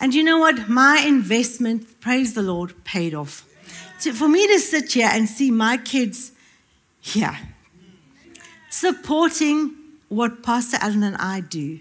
And 0.00 0.14
you 0.14 0.22
know 0.22 0.38
what? 0.38 0.68
My 0.68 1.04
investment, 1.06 2.00
praise 2.00 2.34
the 2.34 2.42
Lord, 2.42 2.84
paid 2.84 3.14
off. 3.14 3.46
To, 4.00 4.12
for 4.12 4.28
me 4.28 4.46
to 4.46 4.58
sit 4.58 4.92
here 4.92 5.10
and 5.12 5.28
see 5.28 5.50
my 5.50 5.76
kids 5.76 6.32
here, 7.00 7.38
supporting 8.70 9.74
what 10.08 10.42
Pastor 10.42 10.78
Allen 10.80 11.02
and 11.02 11.16
I 11.16 11.40
do 11.40 11.80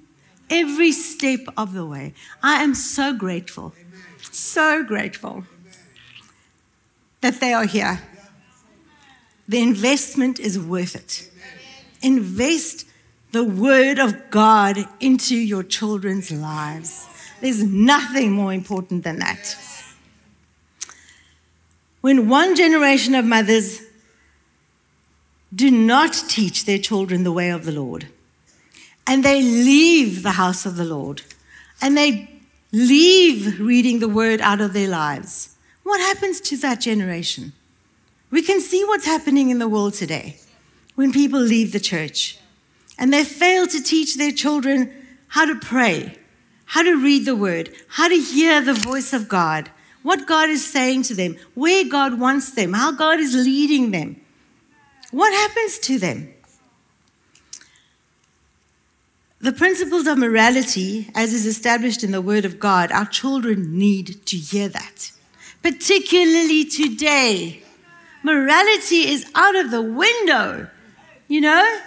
every 0.50 0.91
step 0.91 1.41
of 1.58 1.74
the 1.74 1.86
way, 1.86 2.13
I 2.44 2.63
am 2.63 2.75
so 2.75 3.13
grateful. 3.13 3.74
So 4.32 4.84
grateful 4.84 5.46
that 7.22 7.39
they 7.39 7.53
are 7.53 7.65
here. 7.65 8.01
The 9.48 9.62
investment 9.62 10.39
is 10.39 10.60
worth 10.60 10.96
it. 10.96 11.32
Invest 12.06 12.86
the 13.32 13.44
Word 13.44 13.98
of 13.98 14.30
God 14.30 14.78
into 15.00 15.36
your 15.36 15.64
children's 15.64 16.30
lives. 16.32 17.08
There's 17.42 17.64
nothing 17.64 18.32
more 18.32 18.54
important 18.54 19.04
than 19.04 19.18
that. 19.18 19.58
When 22.02 22.30
one 22.30 22.56
generation 22.56 23.16
of 23.16 23.26
mothers 23.26 23.82
do 25.54 25.72
not 25.72 26.14
teach 26.28 26.66
their 26.66 26.78
children 26.78 27.24
the 27.24 27.32
way 27.32 27.50
of 27.50 27.66
the 27.66 27.72
Lord, 27.72 28.08
and 29.08 29.26
they 29.26 29.42
leave 29.42 30.22
the 30.22 30.34
house 30.34 30.68
of 30.68 30.76
the 30.76 30.86
Lord, 30.86 31.24
and 31.82 31.98
they 31.98 32.30
leave 32.72 33.60
reading 33.60 33.98
the 33.98 34.08
Word 34.08 34.42
out 34.42 34.62
of 34.62 34.74
their 34.74 34.90
lives, 34.90 35.56
what 35.82 36.00
happens 36.00 36.40
to 36.42 36.58
that 36.58 36.82
generation? 36.82 37.54
We 38.30 38.44
can 38.44 38.62
see 38.62 38.84
what's 38.84 39.08
happening 39.08 39.50
in 39.50 39.58
the 39.58 39.68
world 39.68 39.96
today 39.96 40.38
when 40.96 41.12
people 41.12 41.40
leave 41.40 41.72
the 41.72 41.80
church 41.80 42.38
and 42.98 43.14
they 43.14 43.24
fail 43.24 43.68
to 43.68 43.82
teach 43.82 44.16
their 44.16 44.32
children 44.32 44.94
how 45.28 45.46
to 45.46 45.56
pray, 45.56 46.18
how 46.66 46.82
to 46.82 46.96
read 46.96 47.25
the 47.25 47.36
word, 47.36 47.74
how 47.90 48.08
to 48.08 48.16
hear 48.16 48.62
the 48.62 48.74
voice 48.74 49.14
of 49.14 49.30
God, 49.30 49.70
what 50.02 50.28
God 50.28 50.50
is 50.50 50.66
saying 50.66 51.04
to 51.04 51.16
them, 51.16 51.36
where 51.54 51.88
God 51.88 52.20
wants 52.20 52.52
them, 52.52 52.74
how 52.74 52.92
God 52.92 53.20
is 53.20 53.36
leading 53.36 53.92
them. 53.92 54.20
What 55.12 55.34
happens 55.34 55.80
to 55.80 56.00
them? 56.00 56.34
The 59.40 59.52
principles 59.52 60.08
of 60.08 60.18
morality, 60.18 61.12
as 61.14 61.34
is 61.34 61.46
established 61.46 62.04
in 62.04 62.12
the 62.12 62.22
Word 62.22 62.46
of 62.46 62.60
God, 62.60 62.92
our 62.92 63.06
children 63.06 63.78
need 63.78 64.25
to 64.25 64.38
hear 64.38 64.70
that 64.70 65.12
particularly 65.66 66.64
today. 66.64 67.64
Morality 68.22 69.08
is 69.08 69.25
out 69.34 69.56
of 69.56 69.72
the 69.72 69.82
window. 69.82 70.70
You 71.27 71.41
know, 71.41 71.79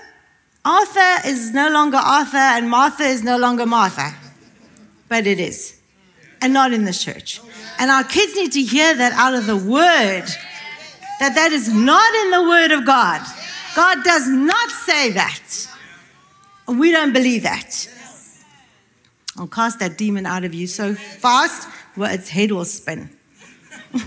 Arthur 0.65 1.29
is 1.29 1.53
no 1.53 1.71
longer 1.71 1.97
Arthur 1.97 2.37
and 2.37 2.69
Martha 2.69 3.05
is 3.05 3.23
no 3.23 3.39
longer 3.39 3.67
Martha, 3.67 4.15
but 5.09 5.27
it 5.27 5.39
is, 5.39 5.79
and 6.41 6.53
not 6.53 6.73
in 6.73 6.85
the 6.85 6.93
church. 6.93 7.41
And 7.79 7.91
our 7.91 8.03
kids 8.03 8.35
need 8.35 8.53
to 8.53 8.63
hear 8.63 8.95
that 8.97 9.13
out 9.13 9.35
of 9.35 9.47
the 9.47 9.57
Word, 9.57 10.27
that 11.21 11.35
that 11.37 11.53
is 11.53 11.73
not 11.73 12.15
in 12.25 12.31
the 12.33 12.43
Word 12.43 12.73
of 12.73 12.85
God. 12.85 13.25
God 13.77 14.03
does 14.03 14.27
not 14.29 14.71
say 14.71 15.13
that. 15.13 15.69
We 16.67 16.91
don't 16.91 17.13
believe 17.13 17.45
that. 17.45 17.89
I'll 19.37 19.47
cast 19.47 19.79
that 19.79 19.97
demon 19.97 20.27
out 20.27 20.45
of 20.45 20.53
you 20.53 20.67
so 20.67 20.95
fast, 20.95 21.69
where 21.95 22.13
its 22.13 22.29
head 22.29 22.51
will 22.51 22.65
spin. 22.65 23.09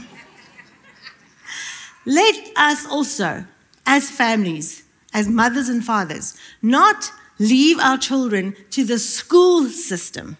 Let 2.05 2.35
us 2.57 2.85
also, 2.85 3.45
as 3.85 4.11
families, 4.11 4.83
as 5.13 5.27
mothers 5.27 5.69
and 5.69 5.83
fathers, 5.83 6.37
not 6.61 7.11
leave 7.39 7.79
our 7.79 7.97
children 7.97 8.55
to 8.69 8.83
the 8.83 8.99
school 8.99 9.65
system. 9.65 10.37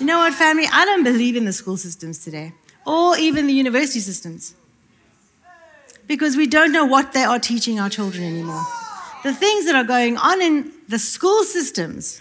You 0.00 0.06
know 0.06 0.18
what, 0.18 0.34
family? 0.34 0.64
I 0.72 0.84
don't 0.84 1.04
believe 1.04 1.36
in 1.36 1.44
the 1.44 1.52
school 1.52 1.76
systems 1.76 2.24
today, 2.24 2.52
or 2.86 3.16
even 3.18 3.46
the 3.46 3.52
university 3.52 4.00
systems, 4.00 4.54
because 6.06 6.36
we 6.36 6.46
don't 6.46 6.72
know 6.72 6.84
what 6.84 7.12
they 7.12 7.24
are 7.24 7.38
teaching 7.38 7.78
our 7.78 7.90
children 7.90 8.24
anymore. 8.24 8.64
The 9.24 9.34
things 9.34 9.66
that 9.66 9.74
are 9.74 9.84
going 9.84 10.16
on 10.16 10.40
in 10.40 10.72
the 10.88 10.98
school 10.98 11.42
systems 11.42 12.20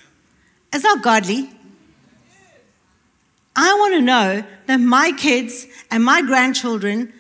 is 0.73 0.83
not 0.83 1.01
godly. 1.03 1.49
I 3.55 3.73
want 3.75 3.93
to 3.93 4.01
know 4.01 4.43
that 4.65 4.77
my 4.77 5.11
kids 5.13 5.67
and 5.89 6.03
my 6.03 6.21
grandchildren 6.21 7.13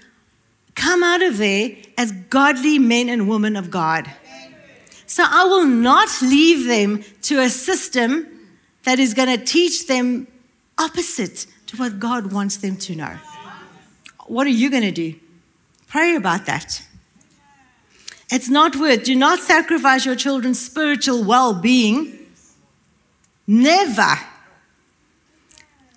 come 0.75 1.03
out 1.03 1.21
of 1.23 1.37
there 1.37 1.75
as 1.97 2.11
godly 2.11 2.77
men 2.79 3.09
and 3.09 3.27
women 3.29 3.55
of 3.55 3.71
God. 3.71 4.11
So 5.17 5.25
I 5.27 5.45
will 5.45 5.65
not 5.65 6.09
leave 6.21 6.67
them 6.67 7.03
to 7.23 7.39
a 7.39 7.49
system 7.49 8.27
that 8.83 8.99
is 8.99 9.15
going 9.15 9.35
to 9.35 9.43
teach 9.43 9.87
them 9.87 10.27
opposite 10.77 11.47
to 11.65 11.77
what 11.77 11.99
God 11.99 12.31
wants 12.31 12.57
them 12.57 12.77
to 12.77 12.95
know. 12.95 13.17
What 14.27 14.45
are 14.45 14.51
you 14.51 14.69
going 14.69 14.83
to 14.83 14.91
do? 14.91 15.15
Pray 15.87 16.13
about 16.13 16.45
that. 16.45 16.85
It's 18.29 18.47
not 18.47 18.75
worth. 18.75 19.05
Do 19.05 19.15
not 19.15 19.39
sacrifice 19.39 20.05
your 20.05 20.15
children's 20.15 20.63
spiritual 20.63 21.23
well 21.23 21.55
being. 21.55 22.19
Never. 23.47 24.19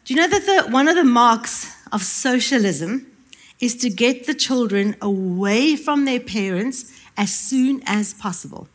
Do 0.07 0.15
you 0.15 0.19
know 0.19 0.29
that 0.29 0.47
the, 0.47 0.73
one 0.73 0.89
of 0.89 0.97
the 0.97 1.05
marks 1.05 1.71
of 1.93 2.03
socialism 2.03 3.07
is 3.61 3.77
to 3.77 3.91
get 3.91 4.25
the 4.25 4.33
children 4.33 4.97
away 5.03 5.77
from 5.77 6.07
their 6.07 6.21
parents 6.21 6.91
as 7.19 7.35
soon 7.35 7.83
as 7.85 8.15
possible. 8.15 8.67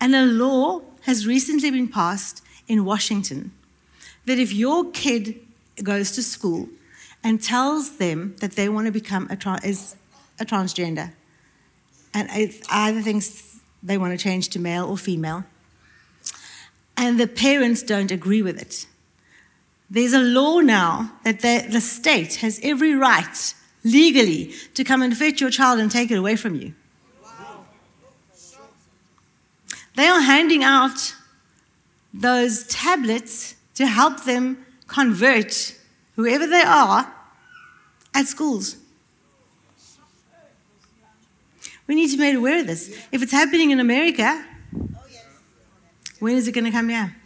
And 0.00 0.14
a 0.14 0.24
law 0.24 0.82
has 1.02 1.26
recently 1.26 1.70
been 1.70 1.88
passed 1.88 2.42
in 2.68 2.84
Washington 2.84 3.52
that 4.26 4.38
if 4.38 4.52
your 4.52 4.90
kid 4.90 5.40
goes 5.82 6.12
to 6.12 6.22
school 6.22 6.68
and 7.22 7.42
tells 7.42 7.96
them 7.98 8.34
that 8.40 8.52
they 8.52 8.68
want 8.68 8.86
to 8.86 8.92
become 8.92 9.26
a, 9.30 9.36
tra- 9.36 9.60
a 9.64 10.44
transgender, 10.44 11.12
and 12.12 12.28
either 12.70 13.02
thinks 13.02 13.60
they 13.82 13.98
want 13.98 14.18
to 14.18 14.22
change 14.22 14.48
to 14.50 14.58
male 14.58 14.86
or 14.88 14.96
female, 14.96 15.44
and 16.96 17.20
the 17.20 17.26
parents 17.26 17.82
don't 17.82 18.10
agree 18.10 18.42
with 18.42 18.60
it, 18.60 18.86
there's 19.90 20.12
a 20.12 20.20
law 20.20 20.60
now 20.60 21.12
that 21.24 21.40
the 21.40 21.80
state 21.80 22.36
has 22.36 22.58
every 22.62 22.94
right 22.94 23.54
legally 23.84 24.52
to 24.74 24.82
come 24.82 25.02
and 25.02 25.16
fetch 25.16 25.40
your 25.40 25.50
child 25.50 25.78
and 25.78 25.90
take 25.90 26.10
it 26.10 26.16
away 26.16 26.34
from 26.34 26.56
you. 26.56 26.74
They 29.96 30.06
are 30.06 30.20
handing 30.20 30.62
out 30.62 31.14
those 32.12 32.66
tablets 32.66 33.56
to 33.74 33.86
help 33.86 34.24
them 34.24 34.64
convert 34.86 35.74
whoever 36.16 36.46
they 36.46 36.62
are 36.62 37.12
at 38.14 38.26
schools. 38.26 38.76
We 41.86 41.94
need 41.94 42.10
to 42.10 42.16
be 42.16 42.22
made 42.22 42.34
aware 42.36 42.60
of 42.60 42.66
this. 42.66 42.88
If 43.10 43.22
it's 43.22 43.32
happening 43.32 43.70
in 43.70 43.80
America, 43.80 44.44
when 46.18 46.36
is 46.36 46.46
it 46.46 46.52
going 46.52 46.64
to 46.64 46.70
come 46.70 46.88
here? 46.88 47.16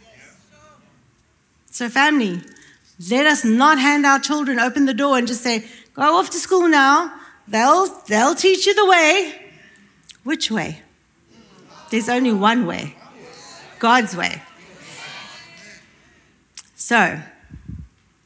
So, 1.71 1.89
family, 1.89 2.41
let 3.09 3.25
us 3.25 3.43
not 3.43 3.79
hand 3.79 4.05
our 4.05 4.19
children, 4.19 4.59
open 4.59 4.85
the 4.85 4.93
door, 4.93 5.17
and 5.17 5.27
just 5.27 5.41
say, 5.41 5.65
Go 5.93 6.03
off 6.17 6.29
to 6.29 6.37
school 6.37 6.69
now. 6.69 7.13
They'll, 7.47 7.87
they'll 8.07 8.35
teach 8.35 8.65
you 8.65 8.75
the 8.75 8.85
way. 8.85 9.51
Which 10.23 10.49
way? 10.51 10.81
There's 11.91 12.09
only 12.09 12.33
one 12.33 12.65
way 12.65 12.95
God's 13.77 14.15
way. 14.15 14.41
So, 16.75 17.19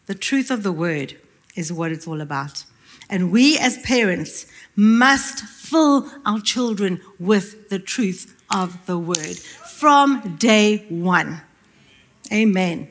the 0.05 0.15
truth 0.15 0.51
of 0.51 0.63
the 0.63 0.71
word 0.71 1.17
is 1.55 1.73
what 1.73 1.91
it's 1.91 2.07
all 2.07 2.21
about. 2.21 2.63
And 3.09 3.31
we 3.31 3.57
as 3.57 3.77
parents 3.79 4.45
must 4.75 5.39
fill 5.39 6.09
our 6.25 6.39
children 6.39 7.01
with 7.19 7.69
the 7.69 7.79
truth 7.79 8.35
of 8.53 8.85
the 8.85 8.99
word 8.99 9.37
from 9.37 10.35
day 10.37 10.85
one. 10.89 11.41
Amen. 12.31 12.89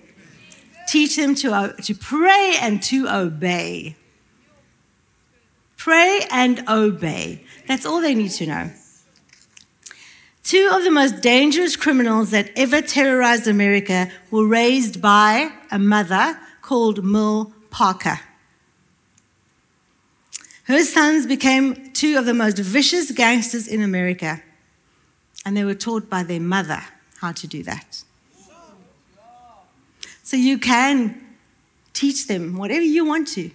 Teach 0.89 1.17
them 1.17 1.35
to, 1.37 1.53
uh, 1.53 1.73
to 1.83 1.95
pray 1.95 2.55
and 2.61 2.83
to 2.85 3.09
obey. 3.09 3.97
Pray 5.77 6.21
and 6.31 6.69
obey. 6.69 7.45
That's 7.69 7.87
all 7.87 8.01
they 8.01 8.15
need 8.15 8.31
to 8.33 8.47
know. 8.47 8.71
Two 10.45 10.71
of 10.75 10.85
the 10.85 10.91
most 10.91 11.23
dangerous 11.23 11.75
criminals 11.75 12.31
that 12.31 12.51
ever 12.55 12.83
terrorized 12.83 13.49
America 13.49 14.11
were 14.31 14.47
raised 14.47 15.01
by 15.01 15.51
a 15.71 15.79
mother 15.79 16.39
called 16.61 17.03
Mill 17.03 17.51
Parker. 17.71 18.21
Her 20.65 20.85
sons 20.85 21.27
became 21.27 21.93
two 21.93 22.19
of 22.19 22.27
the 22.27 22.35
most 22.35 22.59
vicious 22.59 23.11
gangsters 23.11 23.67
in 23.67 23.83
America, 23.83 24.43
and 25.47 25.57
they 25.57 25.65
were 25.65 25.75
taught 25.75 26.11
by 26.11 26.23
their 26.23 26.41
mother 26.41 26.83
how 27.21 27.33
to 27.33 27.47
do 27.47 27.63
that. 27.63 28.03
So 30.23 30.37
you 30.37 30.59
can 30.59 31.23
teach 31.95 32.27
them 32.27 32.59
whatever 32.59 32.83
you 32.83 33.07
want 33.07 33.29
to. 33.29 33.51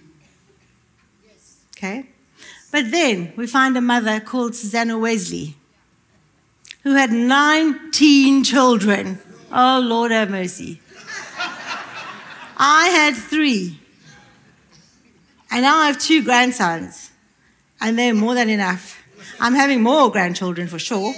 Okay? 1.76 2.06
But 2.72 2.90
then 2.90 3.32
we 3.36 3.46
find 3.46 3.76
a 3.76 3.80
mother 3.80 4.18
called 4.18 4.56
Susanna 4.56 4.98
Wesley 4.98 5.54
who 6.82 6.94
had 6.94 7.12
19 7.12 8.44
children. 8.44 9.18
Oh, 9.52 9.80
Lord 9.82 10.10
have 10.10 10.30
mercy. 10.30 10.80
I 12.56 12.88
had 12.88 13.14
three. 13.16 13.80
And 15.50 15.62
now 15.62 15.78
I 15.78 15.86
have 15.86 15.98
two 15.98 16.22
grandsons. 16.22 17.10
And 17.80 17.98
they're 17.98 18.14
more 18.14 18.34
than 18.34 18.50
enough. 18.50 19.02
I'm 19.40 19.54
having 19.54 19.82
more 19.82 20.10
grandchildren 20.10 20.68
for 20.68 20.78
sure. 20.78 21.14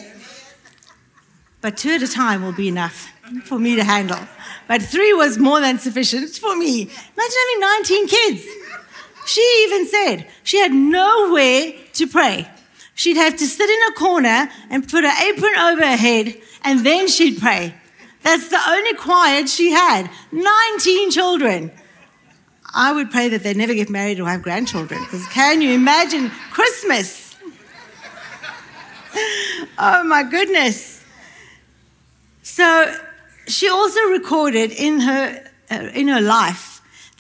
But 1.61 1.77
two 1.77 1.91
at 1.91 2.03
a 2.03 2.09
time 2.09 2.43
will 2.43 2.53
be 2.53 2.69
enough 2.69 3.09
for 3.45 3.59
me 3.59 3.77
to 3.77 3.85
handle. 3.85 4.19
But 4.69 4.83
three 4.83 5.13
was 5.13 5.39
more 5.39 5.61
than 5.61 5.79
sufficient 5.79 6.31
for 6.31 6.57
me. 6.57 6.83
Imagine 6.83 7.39
having 7.45 7.61
19 7.61 8.09
kids. 8.09 8.47
She 9.27 9.65
even 9.67 9.87
said 9.87 10.27
she 10.43 10.59
had 10.59 10.73
nowhere 10.73 11.73
to 11.95 12.07
pray. 12.07 12.49
She'd 12.95 13.17
have 13.17 13.37
to 13.37 13.47
sit 13.47 13.69
in 13.69 13.83
a 13.91 13.93
corner 13.95 14.49
and 14.71 14.89
put 14.89 15.05
her 15.05 15.29
apron 15.29 15.57
over 15.57 15.81
her 15.81 15.97
head, 15.97 16.37
and 16.63 16.85
then 16.85 17.09
she'd 17.09 17.41
pray. 17.41 17.75
That's 18.23 18.49
the 18.49 18.61
only 18.69 18.95
quiet 18.95 19.49
she 19.49 19.73
had. 19.73 20.11
19 20.31 21.11
children. 21.11 21.73
I 22.75 22.93
would 22.93 23.11
pray 23.11 23.29
that 23.29 23.43
they 23.43 23.55
never 23.55 23.75
get 23.75 23.91
married 23.91 24.21
or 24.21 24.29
have 24.29 24.43
grandchildren, 24.43 25.03
because 25.03 25.27
can 25.29 25.61
you 25.61 25.73
imagine 25.73 26.31
Christmas? 26.51 27.35
oh 29.79 30.05
my 30.05 30.23
goodness. 30.23 31.05
So 32.43 32.95
she 33.47 33.69
also 33.69 34.01
recorded 34.11 34.71
in 34.71 35.01
her, 35.01 35.51
uh, 35.71 35.89
in 35.95 36.09
her 36.09 36.21
life 36.21 36.72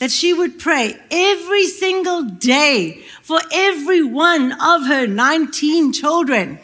that 0.02 0.10
she 0.10 0.32
would 0.32 0.58
pray 0.58 0.98
every 1.12 1.64
single 1.64 2.24
day 2.24 3.00
for 3.22 3.38
every 3.52 4.02
one 4.02 4.50
of 4.50 4.84
her 4.88 5.06
19 5.06 5.92
children. 5.92 6.58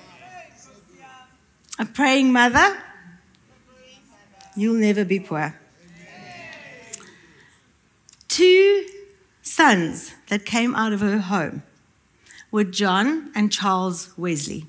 A 1.79 1.85
praying 1.85 2.33
mother, 2.33 2.83
you'll 4.57 4.81
never 4.81 5.05
be 5.05 5.21
poor. 5.21 5.57
Two 8.27 8.89
sons 9.43 10.15
that 10.31 10.45
came 10.45 10.75
out 10.75 10.93
of 10.93 10.99
her 10.99 11.19
home 11.19 11.63
were 12.51 12.65
John 12.65 13.31
and 13.37 13.53
Charles 13.53 14.13
Wesley. 14.19 14.67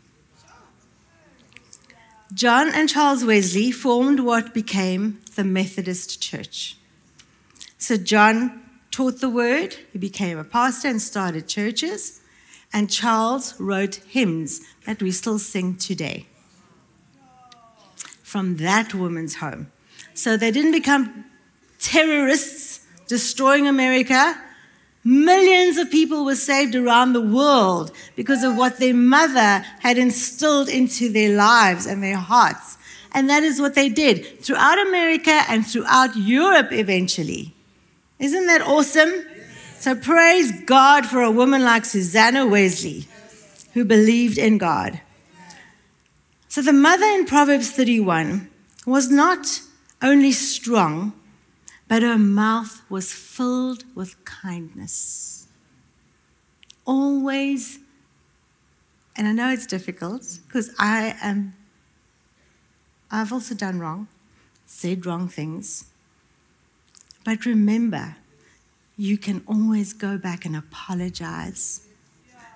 John 2.35 2.69
and 2.69 2.87
Charles 2.87 3.25
Wesley 3.25 3.71
formed 3.71 4.19
what 4.19 4.53
became 4.53 5.21
the 5.33 5.43
Methodist 5.43 6.21
Church. 6.21 6.78
So, 7.79 7.97
John 7.97 8.61
taught 8.91 9.21
the 9.21 9.29
word, 9.29 9.75
he 9.91 9.97
became 9.97 10.37
a 10.37 10.43
pastor 10.43 10.89
and 10.89 11.01
started 11.01 11.47
churches, 11.47 12.19
and 12.71 12.89
Charles 12.89 13.59
wrote 13.59 13.95
hymns 14.07 14.61
that 14.85 15.01
we 15.01 15.11
still 15.11 15.39
sing 15.39 15.75
today 15.75 16.27
from 18.21 18.57
that 18.57 18.93
woman's 18.93 19.35
home. 19.35 19.71
So 20.13 20.37
they 20.37 20.51
didn't 20.51 20.73
become 20.73 21.25
terrorists 21.79 22.85
destroying 23.07 23.67
America. 23.67 24.35
Millions 25.03 25.77
of 25.77 25.89
people 25.89 26.25
were 26.25 26.35
saved 26.35 26.75
around 26.75 27.13
the 27.13 27.21
world 27.21 27.91
because 28.15 28.43
of 28.43 28.55
what 28.55 28.77
their 28.77 28.93
mother 28.93 29.65
had 29.79 29.97
instilled 29.97 30.69
into 30.69 31.09
their 31.11 31.35
lives 31.35 31.85
and 31.87 32.03
their 32.03 32.17
hearts. 32.17 32.77
And 33.13 33.29
that 33.29 33.41
is 33.41 33.59
what 33.59 33.73
they 33.73 33.89
did 33.89 34.43
throughout 34.43 34.77
America 34.85 35.41
and 35.47 35.65
throughout 35.65 36.15
Europe 36.15 36.71
eventually. 36.71 37.55
Isn't 38.19 38.47
that 38.47 38.61
awesome? 38.61 39.25
So 39.79 39.95
praise 39.95 40.51
God 40.63 41.05
for 41.05 41.21
a 41.21 41.31
woman 41.31 41.63
like 41.63 41.85
Susanna 41.85 42.45
Wesley 42.45 43.07
who 43.73 43.85
believed 43.85 44.37
in 44.37 44.57
God. 44.57 44.99
So 46.49 46.61
the 46.61 46.73
mother 46.73 47.05
in 47.05 47.25
Proverbs 47.25 47.71
31 47.71 48.49
was 48.85 49.09
not 49.09 49.61
only 50.01 50.33
strong, 50.33 51.13
but 51.87 52.01
her 52.01 52.17
mouth 52.17 52.81
was 52.89 53.13
filled 53.13 53.83
with 53.95 54.23
kindness. 54.25 55.47
Always, 56.85 57.79
and 59.15 59.27
I 59.27 59.31
know 59.31 59.49
it's 59.49 59.65
difficult 59.65 60.39
because 60.47 60.73
I 60.77 61.15
am, 61.21 61.55
I've 63.09 63.31
also 63.31 63.55
done 63.55 63.79
wrong, 63.79 64.07
said 64.65 65.05
wrong 65.05 65.27
things. 65.27 65.85
But 67.23 67.45
remember, 67.45 68.15
you 68.97 69.17
can 69.17 69.43
always 69.47 69.93
go 69.93 70.17
back 70.17 70.45
and 70.45 70.55
apologize. 70.55 71.87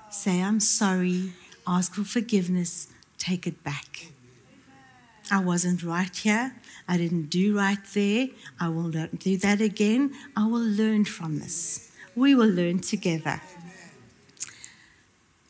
Say, 0.10 0.41
I'm 0.41 0.60
sorry, 0.60 1.34
ask 1.65 1.93
for 1.95 2.04
forgiveness, 2.04 2.88
take 3.17 3.47
it 3.47 3.63
back. 3.63 4.08
I 5.32 5.39
wasn't 5.39 5.84
right 5.84 6.15
here. 6.15 6.54
I 6.88 6.97
didn't 6.97 7.30
do 7.30 7.56
right 7.58 7.84
there. 7.93 8.28
I 8.60 8.69
will 8.69 8.89
not 8.89 9.19
do 9.19 9.38
that 9.38 9.62
again. 9.62 10.13
I 10.36 10.45
will 10.45 10.60
learn 10.60 11.06
from 11.06 11.39
this. 11.39 11.91
We 12.15 12.36
will 12.36 12.49
learn 12.49 12.80
together. 12.80 13.41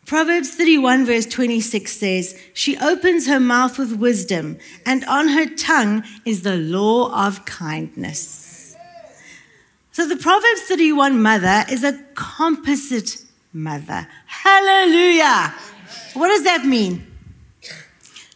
Proverbs 0.05 0.55
31, 0.55 1.05
verse 1.05 1.25
26 1.25 1.91
says, 1.91 2.39
She 2.53 2.77
opens 2.77 3.25
her 3.27 3.39
mouth 3.39 3.79
with 3.79 3.93
wisdom, 3.93 4.57
and 4.85 5.03
on 5.05 5.29
her 5.29 5.47
tongue 5.47 6.03
is 6.23 6.43
the 6.43 6.57
law 6.57 7.27
of 7.27 7.45
kindness. 7.45 8.52
So 9.93 10.07
the 10.07 10.17
Proverbs 10.17 10.63
31 10.63 11.21
mother 11.21 11.65
is 11.69 11.83
a 11.83 11.93
composite 12.15 13.23
mother. 13.53 14.07
Hallelujah. 14.25 15.53
What 16.15 16.29
does 16.29 16.43
that 16.45 16.65
mean? 16.65 17.05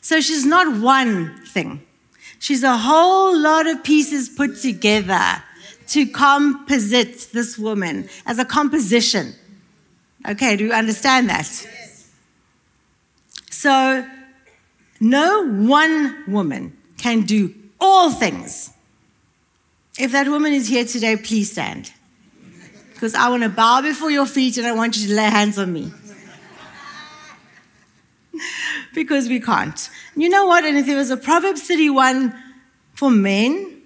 So 0.02 0.22
she's 0.22 0.46
not 0.46 0.80
one 0.80 1.36
thing. 1.48 1.82
She's 2.38 2.62
a 2.62 2.78
whole 2.78 3.36
lot 3.36 3.66
of 3.66 3.84
pieces 3.84 4.30
put 4.30 4.58
together 4.62 5.42
to 5.88 6.06
composite 6.06 7.30
this 7.34 7.58
woman 7.58 8.08
as 8.28 8.38
a 8.38 8.46
composition. 8.46 9.34
Okay, 10.30 10.58
do 10.58 10.66
you 10.66 10.74
understand 10.74 11.28
that? 11.32 11.48
So, 13.50 14.06
no 15.00 15.48
one 15.48 16.24
woman 16.28 16.78
can 17.00 17.22
do 17.22 17.56
all 17.80 18.12
things. 18.12 18.72
If 20.00 20.12
that 20.12 20.28
woman 20.28 20.54
is 20.54 20.68
here 20.68 20.86
today, 20.86 21.16
please 21.18 21.52
stand. 21.52 21.92
Because 22.94 23.16
I 23.16 23.30
want 23.30 23.44
to 23.44 23.50
bow 23.50 23.82
before 23.82 24.12
your 24.12 24.26
feet 24.26 24.58
and 24.58 24.68
I 24.68 24.74
want 24.74 24.98
you 24.98 25.08
to 25.08 25.14
lay 25.14 25.30
hands 25.30 25.58
on 25.58 25.74
me. 25.74 25.92
because 28.94 29.28
we 29.28 29.40
can't. 29.40 29.90
You 30.16 30.30
know 30.30 30.46
what? 30.46 30.64
And 30.64 30.78
if 30.78 30.86
there 30.86 30.98
was 30.98 31.10
a 31.10 31.18
Proverbs 31.18 31.62
31 31.64 32.34
for 32.94 33.10
men, 33.10 33.82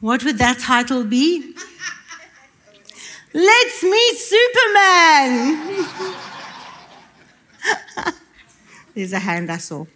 what 0.00 0.24
would 0.24 0.38
that 0.38 0.58
title 0.58 1.04
be? 1.04 1.54
Let's 3.34 3.82
meet 3.82 4.16
Superman. 4.16 5.86
There's 8.94 9.12
a 9.14 9.18
hand 9.18 9.50
I 9.50 9.56
saw. 9.56 9.86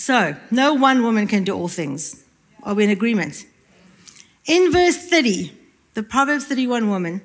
So, 0.00 0.34
no 0.50 0.72
one 0.72 1.02
woman 1.02 1.26
can 1.26 1.44
do 1.44 1.54
all 1.54 1.68
things. 1.68 2.24
Are 2.62 2.72
we 2.72 2.84
in 2.84 2.90
agreement? 2.90 3.44
In 4.46 4.72
verse 4.72 4.96
30, 4.96 5.52
the 5.92 6.02
Proverbs 6.02 6.46
31 6.46 6.88
woman 6.88 7.20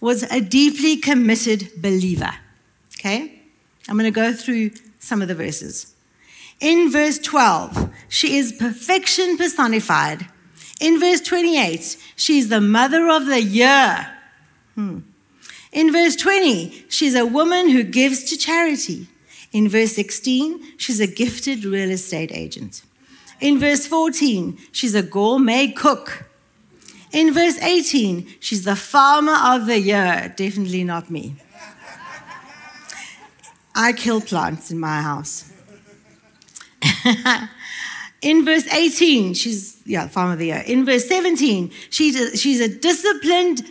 was 0.00 0.22
a 0.22 0.40
deeply 0.40 0.98
committed 0.98 1.68
believer. 1.82 2.30
Okay? 2.96 3.42
I'm 3.88 3.96
going 3.96 4.04
to 4.04 4.12
go 4.12 4.32
through 4.32 4.70
some 5.00 5.20
of 5.20 5.26
the 5.26 5.34
verses. 5.34 5.96
In 6.60 6.92
verse 6.92 7.18
12, 7.18 7.92
she 8.08 8.36
is 8.36 8.52
perfection 8.52 9.36
personified. 9.36 10.28
In 10.80 11.00
verse 11.00 11.20
28, 11.22 11.96
she's 12.14 12.48
the 12.48 12.60
mother 12.60 13.08
of 13.08 13.26
the 13.26 13.42
year. 13.42 14.12
Hmm. 14.76 15.00
In 15.72 15.90
verse 15.90 16.14
20, 16.14 16.84
she's 16.88 17.16
a 17.16 17.26
woman 17.26 17.68
who 17.68 17.82
gives 17.82 18.22
to 18.30 18.36
charity. 18.36 19.08
In 19.56 19.70
verse 19.70 19.92
16, 19.92 20.76
she's 20.76 21.00
a 21.00 21.06
gifted 21.06 21.64
real 21.64 21.90
estate 21.90 22.30
agent. 22.30 22.82
In 23.40 23.58
verse 23.58 23.86
14, 23.86 24.58
she's 24.70 24.94
a 24.94 25.02
gourmet 25.02 25.68
cook. 25.68 26.26
In 27.10 27.32
verse 27.32 27.56
18, 27.62 28.34
she's 28.38 28.66
the 28.66 28.76
farmer 28.76 29.32
of 29.32 29.64
the 29.64 29.80
year. 29.80 30.34
Definitely 30.36 30.84
not 30.84 31.10
me. 31.10 31.36
I 33.74 33.94
kill 33.94 34.20
plants 34.20 34.70
in 34.70 34.78
my 34.78 35.00
house. 35.00 35.50
in 38.20 38.44
verse 38.44 38.70
18, 38.70 39.32
she's, 39.32 39.80
yeah, 39.86 40.06
farmer 40.06 40.34
of 40.34 40.38
the 40.38 40.48
year. 40.48 40.64
In 40.66 40.84
verse 40.84 41.08
17, 41.08 41.72
she's 41.88 42.20
a, 42.20 42.36
she's 42.36 42.60
a 42.60 42.68
disciplined 42.68 43.62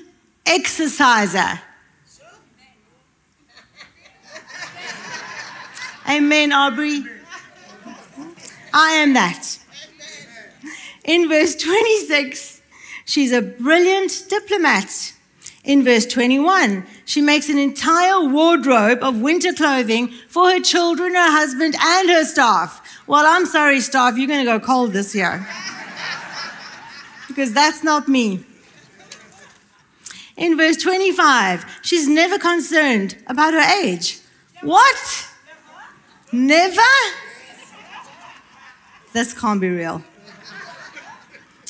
exerciser. 0.47 1.61
Amen, 6.07 6.51
Aubrey. 6.51 7.03
I 8.73 8.91
am 8.93 9.13
that. 9.13 9.57
In 11.03 11.27
verse 11.29 11.55
26, 11.55 12.61
she's 13.05 13.31
a 13.31 13.41
brilliant 13.41 14.25
diplomat. 14.29 15.13
In 15.63 15.83
verse 15.83 16.05
21, 16.05 16.85
she 17.05 17.21
makes 17.21 17.49
an 17.49 17.57
entire 17.57 18.23
wardrobe 18.27 18.99
of 19.01 19.19
winter 19.19 19.51
clothing 19.51 20.09
for 20.29 20.51
her 20.51 20.59
children, 20.59 21.15
her 21.15 21.31
husband, 21.31 21.75
and 21.79 22.09
her 22.09 22.23
staff. 22.23 22.81
Well, 23.07 23.25
I'm 23.25 23.47
sorry, 23.47 23.79
staff, 23.81 24.15
you're 24.17 24.27
going 24.27 24.45
to 24.45 24.51
go 24.51 24.59
cold 24.59 24.93
this 24.93 25.15
year. 25.15 25.47
because 27.27 27.51
that's 27.53 27.83
not 27.83 28.07
me. 28.07 28.45
In 30.37 30.57
verse 30.57 30.77
25, 30.77 31.65
she's 31.81 32.07
never 32.07 32.37
concerned 32.37 33.17
about 33.27 33.53
her 33.53 33.83
age. 33.83 34.19
What? 34.61 35.24
Never? 36.35 36.81
This 39.13 39.33
can't 39.33 39.61
be 39.61 39.69
real. 39.69 40.03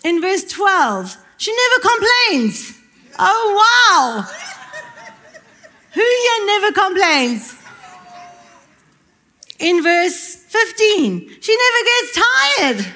In 0.03 0.21
verse 0.21 0.43
12, 0.45 1.17
she 1.37 1.55
never 1.55 1.87
complains. 1.87 2.81
Oh, 3.19 3.53
wow. 3.61 4.21
Who 5.93 6.01
here 6.01 6.45
never 6.47 6.71
complains? 6.71 7.55
In 9.59 9.83
verse 9.83 10.35
15, 10.35 11.41
she 11.41 11.57
never 11.57 11.81
gets 11.85 12.11
tired. 12.15 12.95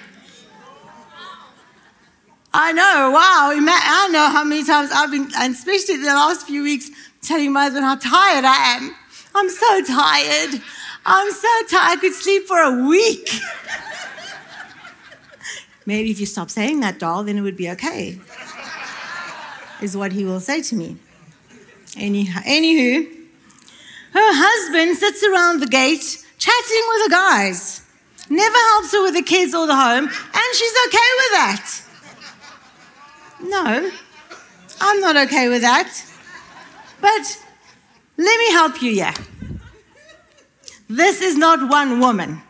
I 2.51 2.71
know, 2.73 3.12
wow. 3.12 3.51
I 3.53 4.10
know 4.12 4.27
how 4.27 4.43
many 4.43 4.63
times 4.63 4.89
I've 4.91 5.12
been, 5.12 5.29
and 5.38 5.53
especially 5.53 5.97
the 5.97 6.05
last 6.05 6.47
few 6.47 6.63
weeks, 6.63 6.89
telling 7.21 7.53
my 7.53 7.63
husband 7.65 7.86
how 7.86 7.95
tired 7.95 8.43
I 8.43 8.75
am. 8.75 8.95
I'm 9.36 9.49
so 9.49 9.84
tired. 9.86 10.62
I'm 11.05 11.31
so 11.31 11.47
tired. 11.69 11.97
I 11.97 11.97
could 11.99 12.13
sleep 12.13 12.45
for 12.45 12.59
a 12.59 12.88
week. 12.88 13.29
Maybe 15.85 16.12
if 16.12 16.19
you 16.19 16.25
stop 16.25 16.49
saying 16.49 16.81
that, 16.81 16.99
doll, 16.99 17.23
then 17.23 17.38
it 17.38 17.41
would 17.41 17.57
be 17.57 17.69
okay, 17.71 18.19
is 19.81 19.97
what 19.97 20.12
he 20.12 20.23
will 20.23 20.39
say 20.39 20.62
to 20.62 20.75
me. 20.75 20.97
Anyhow, 21.97 22.41
anywho, 22.41 23.07
her 24.13 24.31
husband 24.45 24.97
sits 24.97 25.23
around 25.23 25.62
the 25.62 25.67
gate 25.67 26.23
chatting 26.38 26.83
with 26.89 27.05
the 27.05 27.09
guys, 27.09 27.81
never 28.29 28.55
helps 28.55 28.91
her 28.91 29.01
with 29.01 29.15
the 29.15 29.23
kids 29.23 29.55
or 29.55 29.65
the 29.65 29.75
home, 29.75 30.05
and 30.05 30.49
she's 30.53 30.75
okay 30.88 31.09
with 31.17 31.31
that. 31.31 31.81
No, 33.41 33.91
I'm 34.81 34.99
not 34.99 35.17
okay 35.17 35.49
with 35.49 35.62
that. 35.62 35.91
But 37.01 37.41
let 38.17 38.38
me 38.38 38.51
help 38.51 38.81
you, 38.81 38.91
yeah. 38.91 39.15
This 40.89 41.21
is 41.21 41.38
not 41.38 41.69
one 41.69 41.99
woman. 41.99 42.41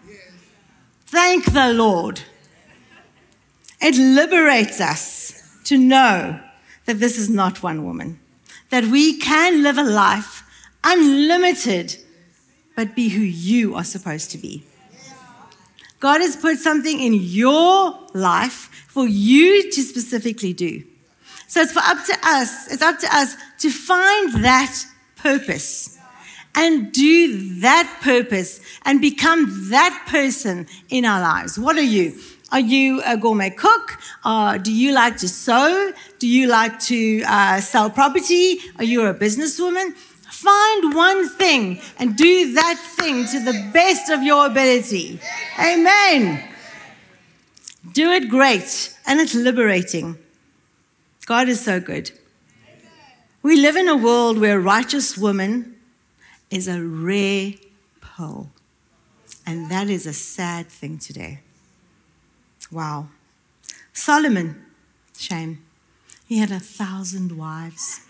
Thank 1.08 1.52
the 1.52 1.74
Lord. 1.74 2.22
It 3.82 3.96
liberates 3.96 4.80
us 4.80 5.60
to 5.66 5.78
know 5.78 6.40
that 6.86 7.00
this 7.00 7.18
is 7.18 7.30
not 7.30 7.62
one 7.62 7.84
woman, 7.84 8.18
that 8.70 8.86
we 8.86 9.20
can 9.20 9.62
live 9.62 9.78
a 9.78 9.84
life 9.84 10.44
unlimited, 10.86 11.98
but 12.78 12.96
be 12.96 13.10
who 13.10 13.22
you 13.22 13.76
are 13.76 13.84
supposed 13.84 14.32
to 14.32 14.38
be. 14.38 14.64
God 16.00 16.22
has 16.22 16.38
put 16.38 16.60
something 16.60 16.98
in 16.98 17.14
your 17.16 18.00
life 18.14 18.88
for 18.88 19.06
you 19.06 19.70
to 19.70 19.82
specifically 19.82 20.54
do. 20.54 20.84
So 21.48 21.60
it's 21.60 21.74
for 21.74 21.84
up 21.84 22.06
to 22.06 22.18
us, 22.24 22.72
it's 22.72 22.82
up 22.82 23.00
to 23.00 23.08
us 23.14 23.36
to 23.60 23.70
find 23.70 24.46
that 24.46 24.86
purpose 25.18 25.99
and 26.56 26.92
do 26.92 27.60
that 27.62 28.00
purpose 28.02 28.62
and 28.84 29.02
become 29.02 29.70
that 29.70 30.06
person 30.10 30.68
in 30.90 31.06
our 31.06 31.22
lives. 31.22 31.58
What 31.58 31.78
are 31.78 31.82
you? 31.82 32.20
Are 32.52 32.60
you 32.60 33.02
a 33.06 33.16
gourmet 33.16 33.52
cook? 33.52 34.00
Uh, 34.24 34.58
do 34.58 34.74
you 34.74 34.92
like 34.92 35.18
to 35.18 35.28
sew? 35.28 35.94
Do 36.18 36.28
you 36.28 36.48
like 36.48 36.80
to 36.82 37.22
uh, 37.28 37.62
sell 37.62 37.90
property? 37.90 38.60
Are 38.78 38.84
you 38.84 39.06
a 39.06 39.14
businesswoman? 39.14 39.94
Find 39.94 40.96
one 40.96 41.30
thing 41.30 41.82
and 42.00 42.16
do 42.16 42.54
that 42.54 42.78
thing 42.98 43.26
to 43.28 43.40
the 43.40 43.70
best 43.74 44.10
of 44.10 44.24
your 44.24 44.48
ability. 44.48 45.20
Amen. 45.60 46.44
Do 47.94 48.12
it 48.12 48.30
great, 48.30 48.96
and 49.06 49.20
it's 49.20 49.36
liberating. 49.36 50.18
God 51.26 51.50
is 51.50 51.62
so 51.62 51.80
good. 51.80 52.12
We 53.42 53.56
live 53.58 53.76
in 53.76 53.88
a 53.88 53.96
world 53.96 54.40
where 54.40 54.60
righteous 54.60 55.18
women 55.18 55.76
is 56.50 56.68
a 56.68 56.82
rare 56.82 57.54
pearl. 58.02 58.50
And 59.46 59.70
that 59.72 59.90
is 59.90 60.06
a 60.06 60.14
sad 60.14 60.68
thing 60.68 60.98
today. 60.98 61.40
Wow. 62.72 63.08
Solomon, 63.94 64.64
shame, 65.18 65.64
he 66.28 66.38
had 66.38 66.52
a 66.52 66.60
thousand 66.60 67.38
wives. 67.38 68.02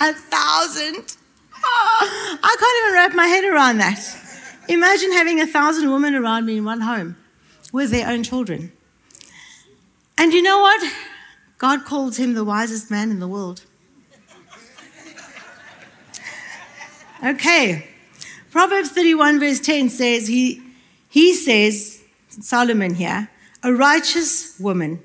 A 0.00 0.12
thousand. 0.12 1.16
Oh, 1.64 2.38
I 2.42 2.56
can't 2.58 2.84
even 2.84 2.94
wrap 2.94 3.14
my 3.14 3.26
head 3.26 3.44
around 3.44 3.78
that. 3.78 3.98
Imagine 4.68 5.12
having 5.12 5.40
a 5.40 5.46
thousand 5.46 5.90
women 5.90 6.14
around 6.14 6.46
me 6.46 6.58
in 6.58 6.64
one 6.64 6.80
home 6.80 7.16
with 7.72 7.90
their 7.90 8.08
own 8.08 8.22
children. 8.22 8.70
And 10.16 10.32
you 10.32 10.42
know 10.42 10.60
what? 10.60 10.92
God 11.58 11.84
calls 11.84 12.16
him 12.16 12.34
the 12.34 12.44
wisest 12.44 12.90
man 12.90 13.10
in 13.10 13.18
the 13.18 13.28
world. 13.28 13.64
Okay. 17.24 17.88
Proverbs 18.50 18.90
31, 18.90 19.40
verse 19.40 19.60
10 19.60 19.88
says, 19.88 20.28
He, 20.28 20.62
he 21.08 21.34
says, 21.34 22.02
Solomon 22.28 22.94
here, 22.94 23.28
a 23.62 23.72
righteous 23.72 24.58
woman, 24.60 25.00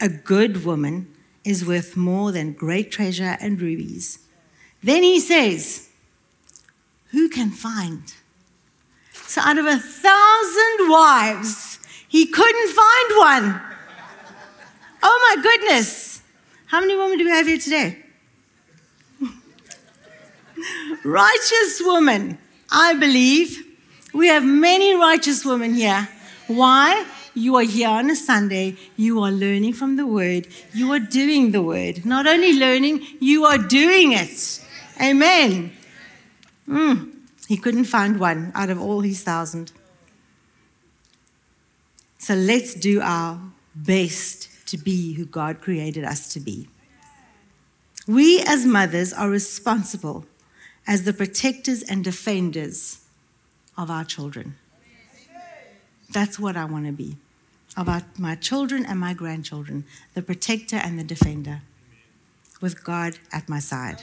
a 0.00 0.08
good 0.08 0.64
woman, 0.64 1.12
is 1.44 1.64
worth 1.64 1.96
more 1.96 2.32
than 2.32 2.52
great 2.52 2.90
treasure 2.90 3.36
and 3.40 3.60
rubies. 3.60 4.18
Then 4.82 5.02
he 5.02 5.18
says, 5.18 5.88
Who 7.10 7.28
can 7.28 7.50
find? 7.50 8.12
So 9.12 9.40
out 9.40 9.58
of 9.58 9.66
a 9.66 9.78
thousand 9.78 10.88
wives, 10.88 11.78
he 12.08 12.26
couldn't 12.26 12.72
find 12.72 13.18
one. 13.18 13.60
Oh 15.02 15.34
my 15.36 15.42
goodness. 15.42 16.22
How 16.66 16.80
many 16.80 16.96
women 16.96 17.18
do 17.18 17.24
we 17.24 17.30
have 17.30 17.46
here 17.46 17.58
today? 17.58 18.05
Righteous 21.04 21.80
woman. 21.84 22.38
I 22.70 22.94
believe 22.94 23.64
we 24.12 24.28
have 24.28 24.44
many 24.44 24.94
righteous 24.94 25.44
women 25.44 25.74
here. 25.74 26.08
Why? 26.46 27.06
You 27.34 27.56
are 27.56 27.62
here 27.62 27.88
on 27.88 28.08
a 28.08 28.16
Sunday. 28.16 28.76
You 28.96 29.22
are 29.22 29.30
learning 29.30 29.74
from 29.74 29.96
the 29.96 30.06
word. 30.06 30.48
You 30.72 30.92
are 30.92 30.98
doing 30.98 31.52
the 31.52 31.62
word. 31.62 32.06
Not 32.06 32.26
only 32.26 32.58
learning, 32.58 33.06
you 33.20 33.44
are 33.44 33.58
doing 33.58 34.12
it. 34.12 34.64
Amen. 35.00 35.72
Mm, 36.66 37.12
he 37.46 37.58
couldn't 37.58 37.84
find 37.84 38.18
one 38.18 38.52
out 38.54 38.70
of 38.70 38.80
all 38.80 39.00
his 39.00 39.22
thousand. 39.22 39.70
So 42.18 42.34
let's 42.34 42.74
do 42.74 43.00
our 43.02 43.38
best 43.74 44.48
to 44.68 44.78
be 44.78 45.12
who 45.12 45.26
God 45.26 45.60
created 45.60 46.04
us 46.04 46.32
to 46.32 46.40
be. 46.40 46.68
We 48.08 48.40
as 48.46 48.64
mothers 48.64 49.12
are 49.12 49.28
responsible 49.28 50.24
as 50.86 51.04
the 51.04 51.12
protectors 51.12 51.82
and 51.82 52.04
defenders 52.04 53.00
of 53.76 53.90
our 53.90 54.04
children. 54.04 54.56
That's 56.10 56.38
what 56.38 56.56
I 56.56 56.64
want 56.64 56.86
to 56.86 56.92
be 56.92 57.16
about 57.76 58.18
my 58.18 58.34
children 58.34 58.86
and 58.86 58.98
my 58.98 59.12
grandchildren, 59.12 59.84
the 60.14 60.22
protector 60.22 60.76
and 60.76 60.98
the 60.98 61.04
defender, 61.04 61.60
with 62.60 62.82
God 62.82 63.18
at 63.32 63.48
my 63.48 63.58
side. 63.58 64.02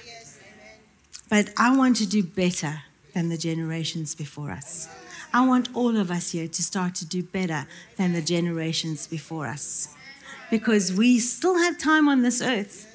But 1.29 1.49
I 1.57 1.75
want 1.75 1.95
to 1.97 2.05
do 2.05 2.21
better 2.21 2.83
than 3.13 3.29
the 3.29 3.37
generations 3.37 4.13
before 4.13 4.51
us. 4.51 4.87
I 5.33 5.47
want 5.47 5.69
all 5.73 5.97
of 5.97 6.11
us 6.11 6.31
here 6.31 6.47
to 6.47 6.61
start 6.61 6.93
to 6.95 7.05
do 7.05 7.23
better 7.23 7.65
than 7.97 8.13
the 8.13 8.21
generations 8.21 9.07
before 9.07 9.47
us. 9.47 9.95
Because 10.51 10.93
we 10.93 11.17
still 11.17 11.57
have 11.57 11.79
time 11.79 12.07
on 12.07 12.21
this 12.21 12.41
earth. 12.41 12.92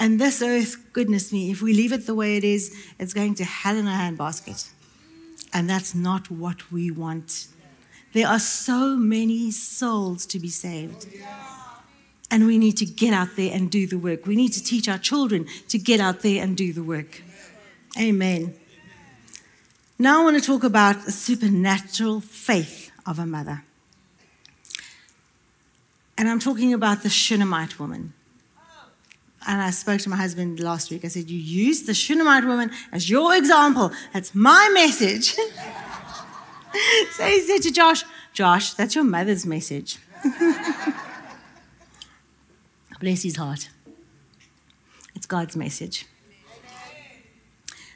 And 0.00 0.18
this 0.18 0.40
earth, 0.40 0.78
goodness 0.94 1.30
me, 1.30 1.50
if 1.50 1.60
we 1.60 1.74
leave 1.74 1.92
it 1.92 2.06
the 2.06 2.14
way 2.14 2.38
it 2.38 2.42
is, 2.42 2.74
it's 2.98 3.12
going 3.12 3.34
to 3.34 3.44
hell 3.44 3.76
in 3.76 3.86
a 3.86 3.90
handbasket. 3.90 4.70
And 5.52 5.68
that's 5.68 5.94
not 5.94 6.30
what 6.30 6.72
we 6.72 6.90
want. 6.90 7.48
There 8.14 8.26
are 8.26 8.38
so 8.38 8.96
many 8.96 9.50
souls 9.50 10.24
to 10.26 10.38
be 10.38 10.48
saved. 10.48 11.06
And 12.30 12.46
we 12.46 12.56
need 12.56 12.78
to 12.78 12.86
get 12.86 13.12
out 13.12 13.36
there 13.36 13.52
and 13.52 13.70
do 13.70 13.86
the 13.86 13.98
work. 13.98 14.24
We 14.24 14.36
need 14.36 14.54
to 14.54 14.64
teach 14.64 14.88
our 14.88 14.96
children 14.96 15.46
to 15.68 15.78
get 15.78 16.00
out 16.00 16.20
there 16.20 16.42
and 16.42 16.56
do 16.56 16.72
the 16.72 16.82
work. 16.82 17.22
Amen. 18.00 18.54
Now 19.98 20.22
I 20.22 20.24
want 20.24 20.42
to 20.42 20.42
talk 20.42 20.64
about 20.64 21.04
the 21.04 21.12
supernatural 21.12 22.22
faith 22.22 22.90
of 23.04 23.18
a 23.18 23.26
mother. 23.26 23.64
And 26.16 26.26
I'm 26.26 26.38
talking 26.38 26.72
about 26.72 27.02
the 27.02 27.10
Shunammite 27.10 27.78
woman. 27.78 28.14
And 29.46 29.62
I 29.62 29.70
spoke 29.70 30.00
to 30.02 30.08
my 30.10 30.16
husband 30.16 30.60
last 30.60 30.90
week. 30.90 31.04
I 31.04 31.08
said, 31.08 31.30
You 31.30 31.38
use 31.38 31.84
the 31.84 31.94
Shunammite 31.94 32.44
woman 32.44 32.70
as 32.92 33.08
your 33.08 33.34
example. 33.34 33.90
That's 34.12 34.34
my 34.34 34.70
message. 34.74 35.32
so 37.12 37.24
he 37.24 37.40
said 37.40 37.62
to 37.62 37.70
Josh, 37.70 38.04
Josh, 38.32 38.74
that's 38.74 38.94
your 38.94 39.04
mother's 39.04 39.46
message. 39.46 39.98
Bless 43.00 43.22
his 43.22 43.36
heart. 43.36 43.70
It's 45.14 45.26
God's 45.26 45.56
message. 45.56 46.06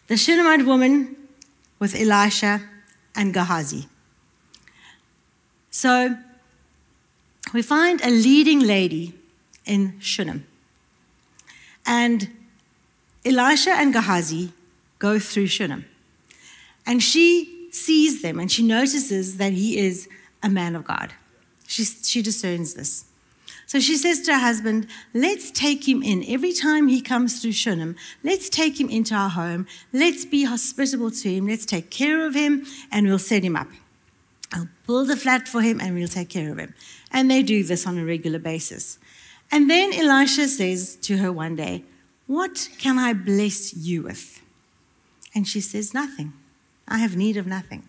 The 0.07 0.16
Shunammite 0.16 0.64
woman 0.66 1.16
with 1.78 1.94
Elisha 1.94 2.62
and 3.14 3.33
Gehazi. 3.35 3.87
So 5.70 6.16
we 7.52 7.62
find 7.62 8.00
a 8.02 8.11
leading 8.11 8.61
lady 8.61 9.14
in 9.66 10.00
Shunem. 10.00 10.46
And 11.87 12.31
Elisha 13.25 13.70
and 13.70 13.92
Gehazi 13.92 14.53
go 14.99 15.18
through 15.18 15.47
Shunem. 15.49 15.85
And 16.87 17.03
she 17.03 17.68
sees 17.73 18.23
them 18.23 18.38
and 18.38 18.51
she 18.51 18.62
notices 18.62 19.38
that 19.38 19.53
he 19.53 19.79
is 19.79 20.09
a 20.42 20.49
man 20.49 20.77
of 20.77 20.85
God. 20.85 21.12
She, 21.66 21.85
she 21.85 22.23
discerns 22.23 22.75
this. 22.75 23.07
So 23.66 23.81
she 23.81 23.97
says 23.97 24.20
to 24.23 24.35
her 24.35 24.38
husband, 24.38 24.87
Let's 25.14 25.51
take 25.51 25.88
him 25.88 26.03
in. 26.03 26.25
Every 26.29 26.53
time 26.53 26.88
he 26.88 27.01
comes 27.01 27.40
through 27.40 27.53
Shunem, 27.53 27.97
let's 28.23 28.49
take 28.49 28.79
him 28.79 28.90
into 28.90 29.14
our 29.14 29.31
home. 29.31 29.66
Let's 29.92 30.25
be 30.25 30.44
hospitable 30.44 31.11
to 31.11 31.35
him. 31.35 31.49
Let's 31.49 31.64
take 31.64 31.90
care 31.90 32.27
of 32.27 32.35
him 32.35 32.66
and 32.92 33.07
we'll 33.07 33.18
set 33.18 33.42
him 33.42 33.57
up. 33.57 33.68
I'll 34.53 34.68
build 34.87 35.11
a 35.11 35.16
flat 35.16 35.49
for 35.49 35.62
him 35.62 35.81
and 35.81 35.94
we'll 35.94 36.09
take 36.09 36.29
care 36.29 36.53
of 36.53 36.59
him. 36.59 36.75
And 37.11 37.31
they 37.31 37.42
do 37.42 37.64
this 37.64 37.87
on 37.87 37.99
a 37.99 38.05
regular 38.05 38.38
basis. 38.38 38.99
And 39.55 39.71
then 39.71 39.95
Elisha 39.95 40.49
says 40.49 40.97
to 41.03 41.19
her 41.19 41.31
one 41.31 41.55
day, 41.55 41.85
What 42.27 42.69
can 42.79 42.99
I 42.99 43.12
bless 43.12 43.73
you 43.73 44.03
with? 44.03 44.43
And 45.33 45.47
she 45.47 45.61
says, 45.61 45.95
Nothing. 45.95 46.33
I 46.88 46.99
have 46.99 47.17
need 47.17 47.37
of 47.37 47.47
nothing. 47.47 47.85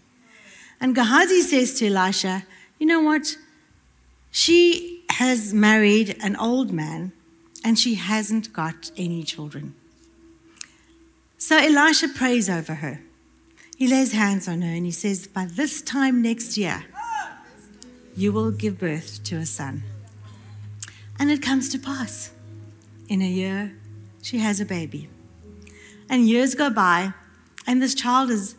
And 0.79 0.93
Gehazi 0.93 1.41
says 1.41 1.73
to 1.79 1.87
Elisha, 1.87 2.43
You 2.77 2.85
know 2.85 3.01
what? 3.01 3.35
She 4.29 5.03
has 5.09 5.55
married 5.55 6.15
an 6.21 6.35
old 6.35 6.71
man 6.71 7.13
and 7.63 7.79
she 7.79 7.95
hasn't 7.95 8.53
got 8.53 8.91
any 8.95 9.23
children. 9.23 9.73
So 11.39 11.57
Elisha 11.57 12.09
prays 12.09 12.47
over 12.47 12.75
her. 12.75 13.01
He 13.75 13.87
lays 13.87 14.11
hands 14.11 14.47
on 14.47 14.61
her 14.61 14.71
and 14.71 14.85
he 14.85 14.91
says, 14.91 15.25
By 15.25 15.47
this 15.47 15.81
time 15.81 16.21
next 16.21 16.59
year, 16.59 16.85
you 18.15 18.31
will 18.31 18.51
give 18.51 18.77
birth 18.77 19.23
to 19.23 19.37
a 19.37 19.47
son. 19.47 19.81
And 21.19 21.31
it 21.31 21.41
comes 21.41 21.69
to 21.69 21.79
pass. 21.79 22.31
In 23.07 23.21
a 23.21 23.27
year, 23.27 23.75
she 24.21 24.39
has 24.39 24.59
a 24.59 24.65
baby. 24.65 25.09
And 26.09 26.27
years 26.27 26.55
go 26.55 26.69
by, 26.69 27.13
and 27.67 27.81
this 27.81 27.95
child 27.95 28.29
is 28.29 28.55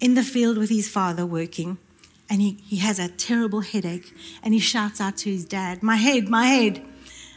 in 0.00 0.14
the 0.14 0.22
field 0.22 0.56
with 0.58 0.70
his 0.70 0.88
father 0.88 1.26
working, 1.26 1.78
and 2.28 2.40
he, 2.40 2.58
he 2.64 2.76
has 2.76 2.98
a 2.98 3.08
terrible 3.08 3.60
headache, 3.60 4.14
and 4.42 4.54
he 4.54 4.60
shouts 4.60 5.00
out 5.00 5.16
to 5.18 5.30
his 5.30 5.44
dad, 5.44 5.82
My 5.82 5.96
head, 5.96 6.28
my 6.28 6.46
head. 6.46 6.82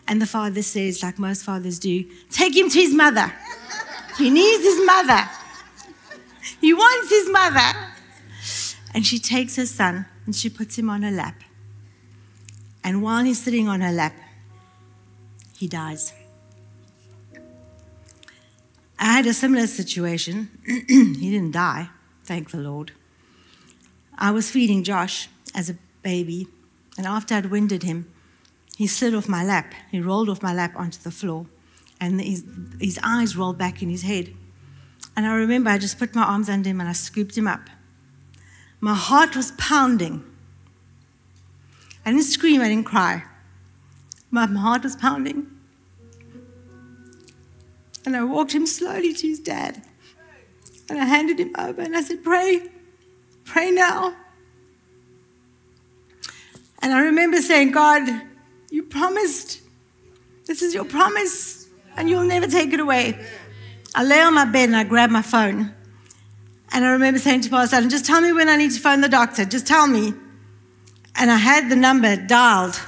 And 0.07 0.21
the 0.21 0.25
father 0.25 0.61
says, 0.61 1.01
like 1.01 1.17
most 1.17 1.43
fathers 1.43 1.79
do, 1.79 2.05
Take 2.29 2.55
him 2.55 2.69
to 2.69 2.79
his 2.79 2.93
mother. 2.93 3.33
He 4.17 4.29
needs 4.29 4.63
his 4.63 4.85
mother. 4.85 5.29
He 6.59 6.73
wants 6.73 7.09
his 7.09 7.29
mother. 7.29 7.77
And 8.93 9.05
she 9.05 9.17
takes 9.17 9.55
her 9.55 9.65
son 9.65 10.05
and 10.25 10.35
she 10.35 10.49
puts 10.49 10.77
him 10.77 10.89
on 10.89 11.01
her 11.01 11.11
lap. 11.11 11.41
And 12.83 13.01
while 13.01 13.23
he's 13.23 13.41
sitting 13.41 13.67
on 13.67 13.81
her 13.81 13.91
lap, 13.91 14.13
he 15.63 15.69
dies. 15.69 16.11
I 18.99 19.13
had 19.13 19.25
a 19.25 19.33
similar 19.33 19.65
situation. 19.65 20.49
he 20.65 21.31
didn't 21.31 21.51
die, 21.51 21.87
thank 22.25 22.51
the 22.51 22.57
Lord. 22.57 22.91
I 24.17 24.31
was 24.31 24.51
feeding 24.51 24.83
Josh 24.83 25.29
as 25.55 25.69
a 25.69 25.77
baby, 26.01 26.49
and 26.97 27.07
after 27.07 27.35
I'd 27.35 27.45
winded 27.45 27.83
him, 27.83 28.11
he 28.75 28.87
slid 28.87 29.15
off 29.15 29.29
my 29.29 29.41
lap. 29.41 29.73
He 29.89 30.01
rolled 30.01 30.27
off 30.27 30.43
my 30.43 30.53
lap 30.53 30.73
onto 30.75 30.99
the 30.99 31.11
floor, 31.11 31.45
and 31.97 32.19
his, 32.19 32.43
his 32.81 32.99
eyes 33.01 33.37
rolled 33.37 33.57
back 33.57 33.81
in 33.81 33.89
his 33.89 34.01
head. 34.01 34.33
And 35.15 35.25
I 35.25 35.33
remember 35.33 35.69
I 35.69 35.77
just 35.77 35.97
put 35.97 36.13
my 36.13 36.23
arms 36.23 36.49
under 36.49 36.67
him 36.67 36.81
and 36.81 36.89
I 36.89 36.93
scooped 36.93 37.37
him 37.37 37.47
up. 37.47 37.69
My 38.81 38.95
heart 38.95 39.33
was 39.37 39.51
pounding. 39.51 40.25
I 42.05 42.11
didn't 42.11 42.25
scream, 42.25 42.59
I 42.59 42.67
didn't 42.67 42.85
cry. 42.85 43.23
My 44.33 44.47
heart 44.47 44.81
was 44.81 44.95
pounding. 44.95 45.52
And 48.05 48.15
I 48.15 48.23
walked 48.23 48.51
him 48.53 48.65
slowly 48.65 49.13
to 49.13 49.27
his 49.27 49.39
dad. 49.39 49.83
And 50.89 50.99
I 50.99 51.05
handed 51.05 51.39
him 51.39 51.55
over 51.57 51.81
and 51.81 51.95
I 51.95 52.01
said, 52.01 52.23
Pray, 52.23 52.69
pray 53.45 53.71
now. 53.71 54.15
And 56.81 56.91
I 56.91 57.01
remember 57.03 57.41
saying, 57.41 57.71
God, 57.71 58.09
you 58.69 58.83
promised. 58.83 59.61
This 60.45 60.61
is 60.61 60.73
your 60.73 60.83
promise, 60.83 61.69
and 61.95 62.09
you'll 62.09 62.25
never 62.25 62.47
take 62.47 62.73
it 62.73 62.81
away. 62.81 63.17
I 63.95 64.03
lay 64.03 64.19
on 64.19 64.33
my 64.33 64.45
bed 64.45 64.69
and 64.69 64.75
I 64.75 64.83
grab 64.83 65.09
my 65.09 65.21
phone. 65.21 65.73
And 66.73 66.83
I 66.83 66.89
remember 66.91 67.19
saying 67.19 67.41
to 67.41 67.49
Pastor 67.49 67.77
Allen, 67.77 67.89
just 67.89 68.05
tell 68.05 68.19
me 68.19 68.33
when 68.33 68.49
I 68.49 68.57
need 68.57 68.71
to 68.71 68.79
phone 68.79 69.01
the 69.01 69.09
doctor. 69.09 69.45
Just 69.45 69.67
tell 69.67 69.87
me. 69.87 70.13
And 71.15 71.29
I 71.29 71.37
had 71.37 71.69
the 71.69 71.75
number 71.75 72.15
dialed. 72.15 72.79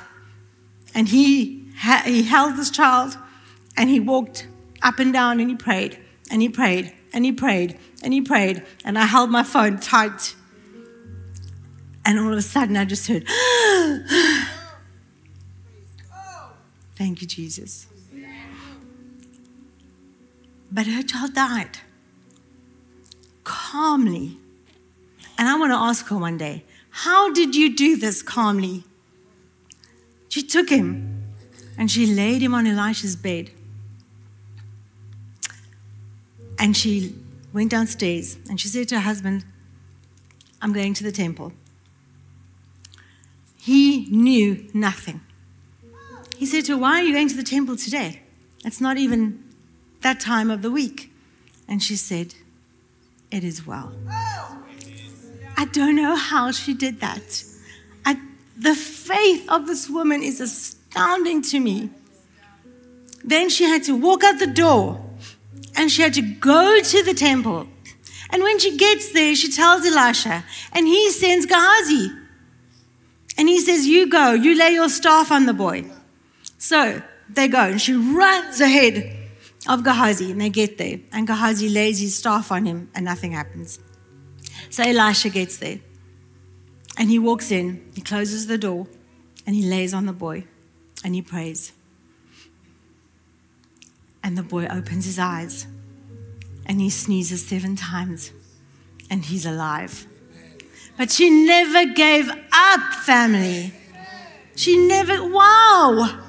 And 0.95 1.07
he, 1.07 1.69
ha- 1.77 2.03
he 2.03 2.23
held 2.23 2.57
this 2.57 2.71
child 2.71 3.15
and 3.77 3.89
he 3.89 3.99
walked 3.99 4.47
up 4.81 4.99
and 4.99 5.11
down 5.13 5.39
and 5.39 5.49
he 5.49 5.55
prayed 5.55 5.99
and 6.29 6.41
he 6.41 6.49
prayed 6.49 6.93
and 7.13 7.25
he 7.25 7.31
prayed 7.31 7.77
and 8.03 8.13
he 8.13 8.21
prayed. 8.21 8.63
And 8.83 8.97
I 8.97 9.05
held 9.05 9.29
my 9.29 9.43
phone 9.43 9.79
tight. 9.79 10.35
And 12.05 12.19
all 12.19 12.31
of 12.31 12.37
a 12.37 12.41
sudden 12.41 12.77
I 12.77 12.85
just 12.85 13.07
heard, 13.07 13.25
Thank 16.95 17.21
you, 17.21 17.27
Jesus. 17.27 17.87
But 20.71 20.87
her 20.87 21.03
child 21.03 21.33
died 21.33 21.79
calmly. 23.45 24.37
And 25.37 25.47
I 25.47 25.57
want 25.57 25.71
to 25.71 25.77
ask 25.77 26.07
her 26.07 26.17
one 26.17 26.37
day, 26.37 26.65
how 26.89 27.31
did 27.31 27.55
you 27.55 27.75
do 27.75 27.95
this 27.95 28.21
calmly? 28.21 28.83
She 30.27 30.41
took 30.41 30.69
him 30.69 31.23
and 31.77 31.89
she 31.89 32.05
laid 32.05 32.41
him 32.41 32.53
on 32.53 32.67
Elisha's 32.67 33.15
bed. 33.15 33.51
And 36.57 36.75
she 36.75 37.15
went 37.53 37.71
downstairs 37.71 38.37
and 38.49 38.59
she 38.59 38.67
said 38.67 38.87
to 38.89 38.95
her 38.95 39.01
husband, 39.01 39.45
I'm 40.61 40.73
going 40.73 40.93
to 40.95 41.03
the 41.03 41.11
temple. 41.11 41.53
He 43.57 44.05
knew 44.09 44.67
nothing. 44.73 45.21
He 46.37 46.45
said 46.45 46.65
to 46.65 46.73
her, 46.73 46.77
Why 46.77 46.99
are 46.99 47.03
you 47.03 47.13
going 47.13 47.29
to 47.29 47.35
the 47.35 47.43
temple 47.43 47.75
today? 47.75 48.21
It's 48.63 48.81
not 48.81 48.97
even 48.97 49.43
that 50.01 50.19
time 50.19 50.51
of 50.51 50.61
the 50.61 50.71
week. 50.71 51.11
And 51.67 51.81
she 51.81 51.95
said, 51.95 52.35
It 53.31 53.43
is 53.43 53.65
well. 53.65 53.93
I 55.57 55.65
don't 55.65 55.95
know 55.95 56.15
how 56.15 56.51
she 56.51 56.73
did 56.73 56.99
that. 56.99 57.43
I, 58.05 58.19
the 58.57 58.75
faith 58.75 59.49
of 59.49 59.67
this 59.67 59.89
woman 59.89 60.21
is 60.23 60.41
astounding 60.41 61.41
to 61.43 61.59
me. 61.59 61.89
Then 63.23 63.49
she 63.49 63.63
had 63.63 63.83
to 63.83 63.95
walk 63.95 64.23
out 64.23 64.39
the 64.39 64.47
door 64.47 65.04
and 65.75 65.91
she 65.91 66.01
had 66.01 66.13
to 66.15 66.21
go 66.21 66.81
to 66.81 67.03
the 67.03 67.13
temple. 67.13 67.67
And 68.29 68.43
when 68.43 68.59
she 68.59 68.77
gets 68.77 69.11
there, 69.11 69.35
she 69.35 69.51
tells 69.51 69.85
Elisha, 69.85 70.43
and 70.73 70.87
he 70.87 71.11
sends 71.11 71.45
Gehazi. 71.45 72.11
And 73.37 73.49
he 73.49 73.59
says, 73.59 73.85
You 73.85 74.09
go, 74.09 74.33
you 74.33 74.57
lay 74.57 74.71
your 74.71 74.89
staff 74.89 75.31
on 75.31 75.45
the 75.45 75.53
boy. 75.53 75.85
So 76.57 77.01
they 77.29 77.47
go, 77.47 77.59
and 77.59 77.81
she 77.81 77.93
runs 77.93 78.61
ahead 78.61 79.15
of 79.67 79.83
Gehazi, 79.83 80.31
and 80.31 80.41
they 80.41 80.49
get 80.49 80.77
there. 80.77 80.99
And 81.11 81.27
Gehazi 81.27 81.69
lays 81.69 81.99
his 81.99 82.15
staff 82.15 82.51
on 82.51 82.65
him, 82.65 82.89
and 82.95 83.05
nothing 83.05 83.33
happens. 83.33 83.79
So 84.69 84.83
Elisha 84.83 85.29
gets 85.29 85.57
there, 85.57 85.79
and 86.97 87.09
he 87.09 87.19
walks 87.19 87.51
in, 87.51 87.91
he 87.93 88.01
closes 88.01 88.47
the 88.47 88.57
door, 88.57 88.87
and 89.45 89.55
he 89.55 89.63
lays 89.63 89.93
on 89.93 90.05
the 90.05 90.13
boy, 90.13 90.45
and 91.03 91.13
he 91.13 91.21
prays. 91.21 91.73
And 94.25 94.35
the 94.35 94.41
boy 94.41 94.65
opens 94.65 95.05
his 95.05 95.19
eyes, 95.19 95.67
and 96.65 96.81
he 96.81 96.89
sneezes 96.89 97.45
seven 97.45 97.75
times, 97.75 98.31
and 99.07 99.23
he's 99.23 99.45
alive. 99.45 100.07
But 100.97 101.11
she 101.11 101.29
never 101.29 101.93
gave 101.93 102.27
up, 102.51 102.93
family. 103.05 103.71
She 104.55 104.87
never, 104.87 105.29
wow, 105.29 106.23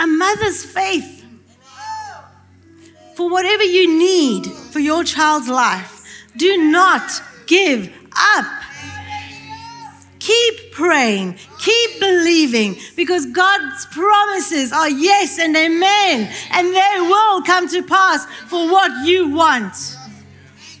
a 0.00 0.06
mother's 0.08 0.64
faith. 0.64 1.24
For 3.14 3.30
whatever 3.30 3.62
you 3.62 3.96
need 3.96 4.46
for 4.46 4.80
your 4.80 5.04
child's 5.04 5.48
life, 5.48 6.04
do 6.36 6.56
not 6.56 7.22
give 7.46 7.92
up. 8.10 8.63
Keep 10.24 10.72
praying, 10.72 11.36
keep 11.58 12.00
believing, 12.00 12.76
because 12.96 13.26
God's 13.26 13.84
promises 13.86 14.72
are 14.72 14.88
yes 14.88 15.38
and 15.38 15.54
amen, 15.54 16.32
and 16.50 16.74
they 16.74 16.96
will 17.00 17.42
come 17.42 17.68
to 17.68 17.82
pass 17.82 18.24
for 18.48 18.72
what 18.72 19.06
you 19.06 19.28
want. 19.28 19.74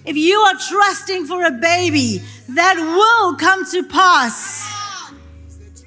If 0.06 0.16
you 0.16 0.38
are 0.38 0.54
trusting 0.70 1.26
for 1.26 1.44
a 1.44 1.50
baby, 1.50 2.22
that 2.48 2.76
will 2.76 3.36
come 3.36 3.66
to 3.72 3.82
pass 3.82 4.64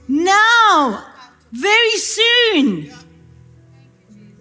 now, 0.08 1.06
very 1.52 1.98
soon. 1.98 2.94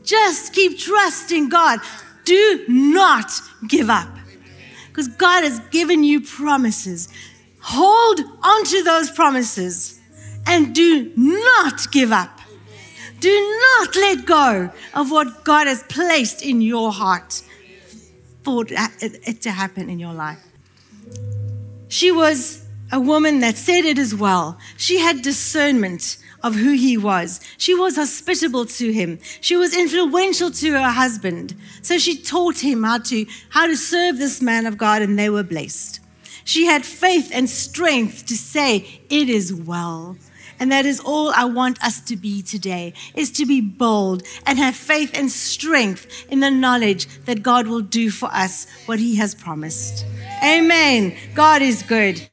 Just 0.05 0.53
keep 0.53 0.79
trusting 0.79 1.49
God. 1.49 1.81
Do 2.25 2.65
not 2.69 3.33
give 3.67 3.89
up 3.89 4.09
because 4.89 5.09
God 5.09 5.43
has 5.45 5.59
given 5.71 6.05
you 6.05 6.21
promises. 6.21 7.09
Hold 7.69 8.21
onto 8.45 8.85
those 8.85 9.11
promises 9.11 10.01
and 10.47 10.73
do 10.73 11.13
not 11.17 11.91
give 11.91 12.13
up. 12.13 12.39
Do 13.19 13.59
not 13.61 13.97
let 13.97 14.25
go 14.25 14.71
of 14.95 15.11
what 15.11 15.45
God 15.45 15.67
has 15.67 15.83
placed 15.89 16.43
in 16.43 16.61
your 16.61 16.93
heart 16.93 17.43
for 18.45 18.65
it 18.69 19.43
to 19.43 19.51
happen 19.51 19.91
in 19.91 19.99
your 19.99 20.15
life. 20.15 20.39
She 21.89 22.13
was 22.13 22.65
a 22.93 23.01
woman 23.01 23.41
that 23.41 23.57
said 23.57 23.85
it 23.85 23.99
as 23.99 24.15
well. 24.15 24.59
She 24.77 25.01
had 25.01 25.23
discernment 25.23 26.19
of 26.45 26.55
who 26.55 26.71
he 26.75 26.97
was. 26.97 27.41
She 27.59 27.75
was 27.75 27.97
hospitable 27.97 28.67
to 28.67 28.93
him. 28.93 29.19
She 29.41 29.57
was 29.57 29.77
influential 29.77 30.53
to 30.53 30.73
her 30.75 30.91
husband. 30.91 31.57
So 31.83 31.99
she 31.99 32.17
taught 32.17 32.63
him 32.63 32.85
how 32.85 32.99
to, 32.99 33.27
how 33.49 33.67
to 33.67 33.77
serve 33.77 34.19
this 34.19 34.41
man 34.41 34.67
of 34.67 34.79
God, 34.79 35.03
and 35.03 35.19
they 35.19 35.31
were 35.31 35.43
blessed. 35.43 35.99
She 36.47 36.67
had 36.67 36.87
faith 36.87 37.31
and 37.35 37.51
strength 37.51 38.25
to 38.27 38.37
say, 38.37 39.01
It 39.11 39.29
is 39.29 39.53
well. 39.53 40.17
And 40.59 40.71
that 40.73 40.87
is 40.87 41.01
all 41.01 41.31
I 41.37 41.45
want 41.45 41.83
us 41.83 42.01
to 42.03 42.17
be 42.17 42.41
today, 42.41 42.95
is 43.15 43.31
to 43.33 43.45
be 43.45 43.61
bold 43.61 44.23
and 44.47 44.57
have 44.59 44.75
faith 44.77 45.11
and 45.13 45.31
strength 45.31 46.07
in 46.31 46.41
the 46.41 46.51
knowledge 46.51 47.09
that 47.25 47.43
God 47.43 47.67
will 47.67 47.83
do 47.83 48.11
for 48.11 48.31
us 48.33 48.67
what 48.87 49.01
he 49.01 49.17
has 49.17 49.35
promised. 49.35 50.07
Amen. 50.43 51.15
God 51.35 51.63
is 51.63 51.83
good. 51.83 52.31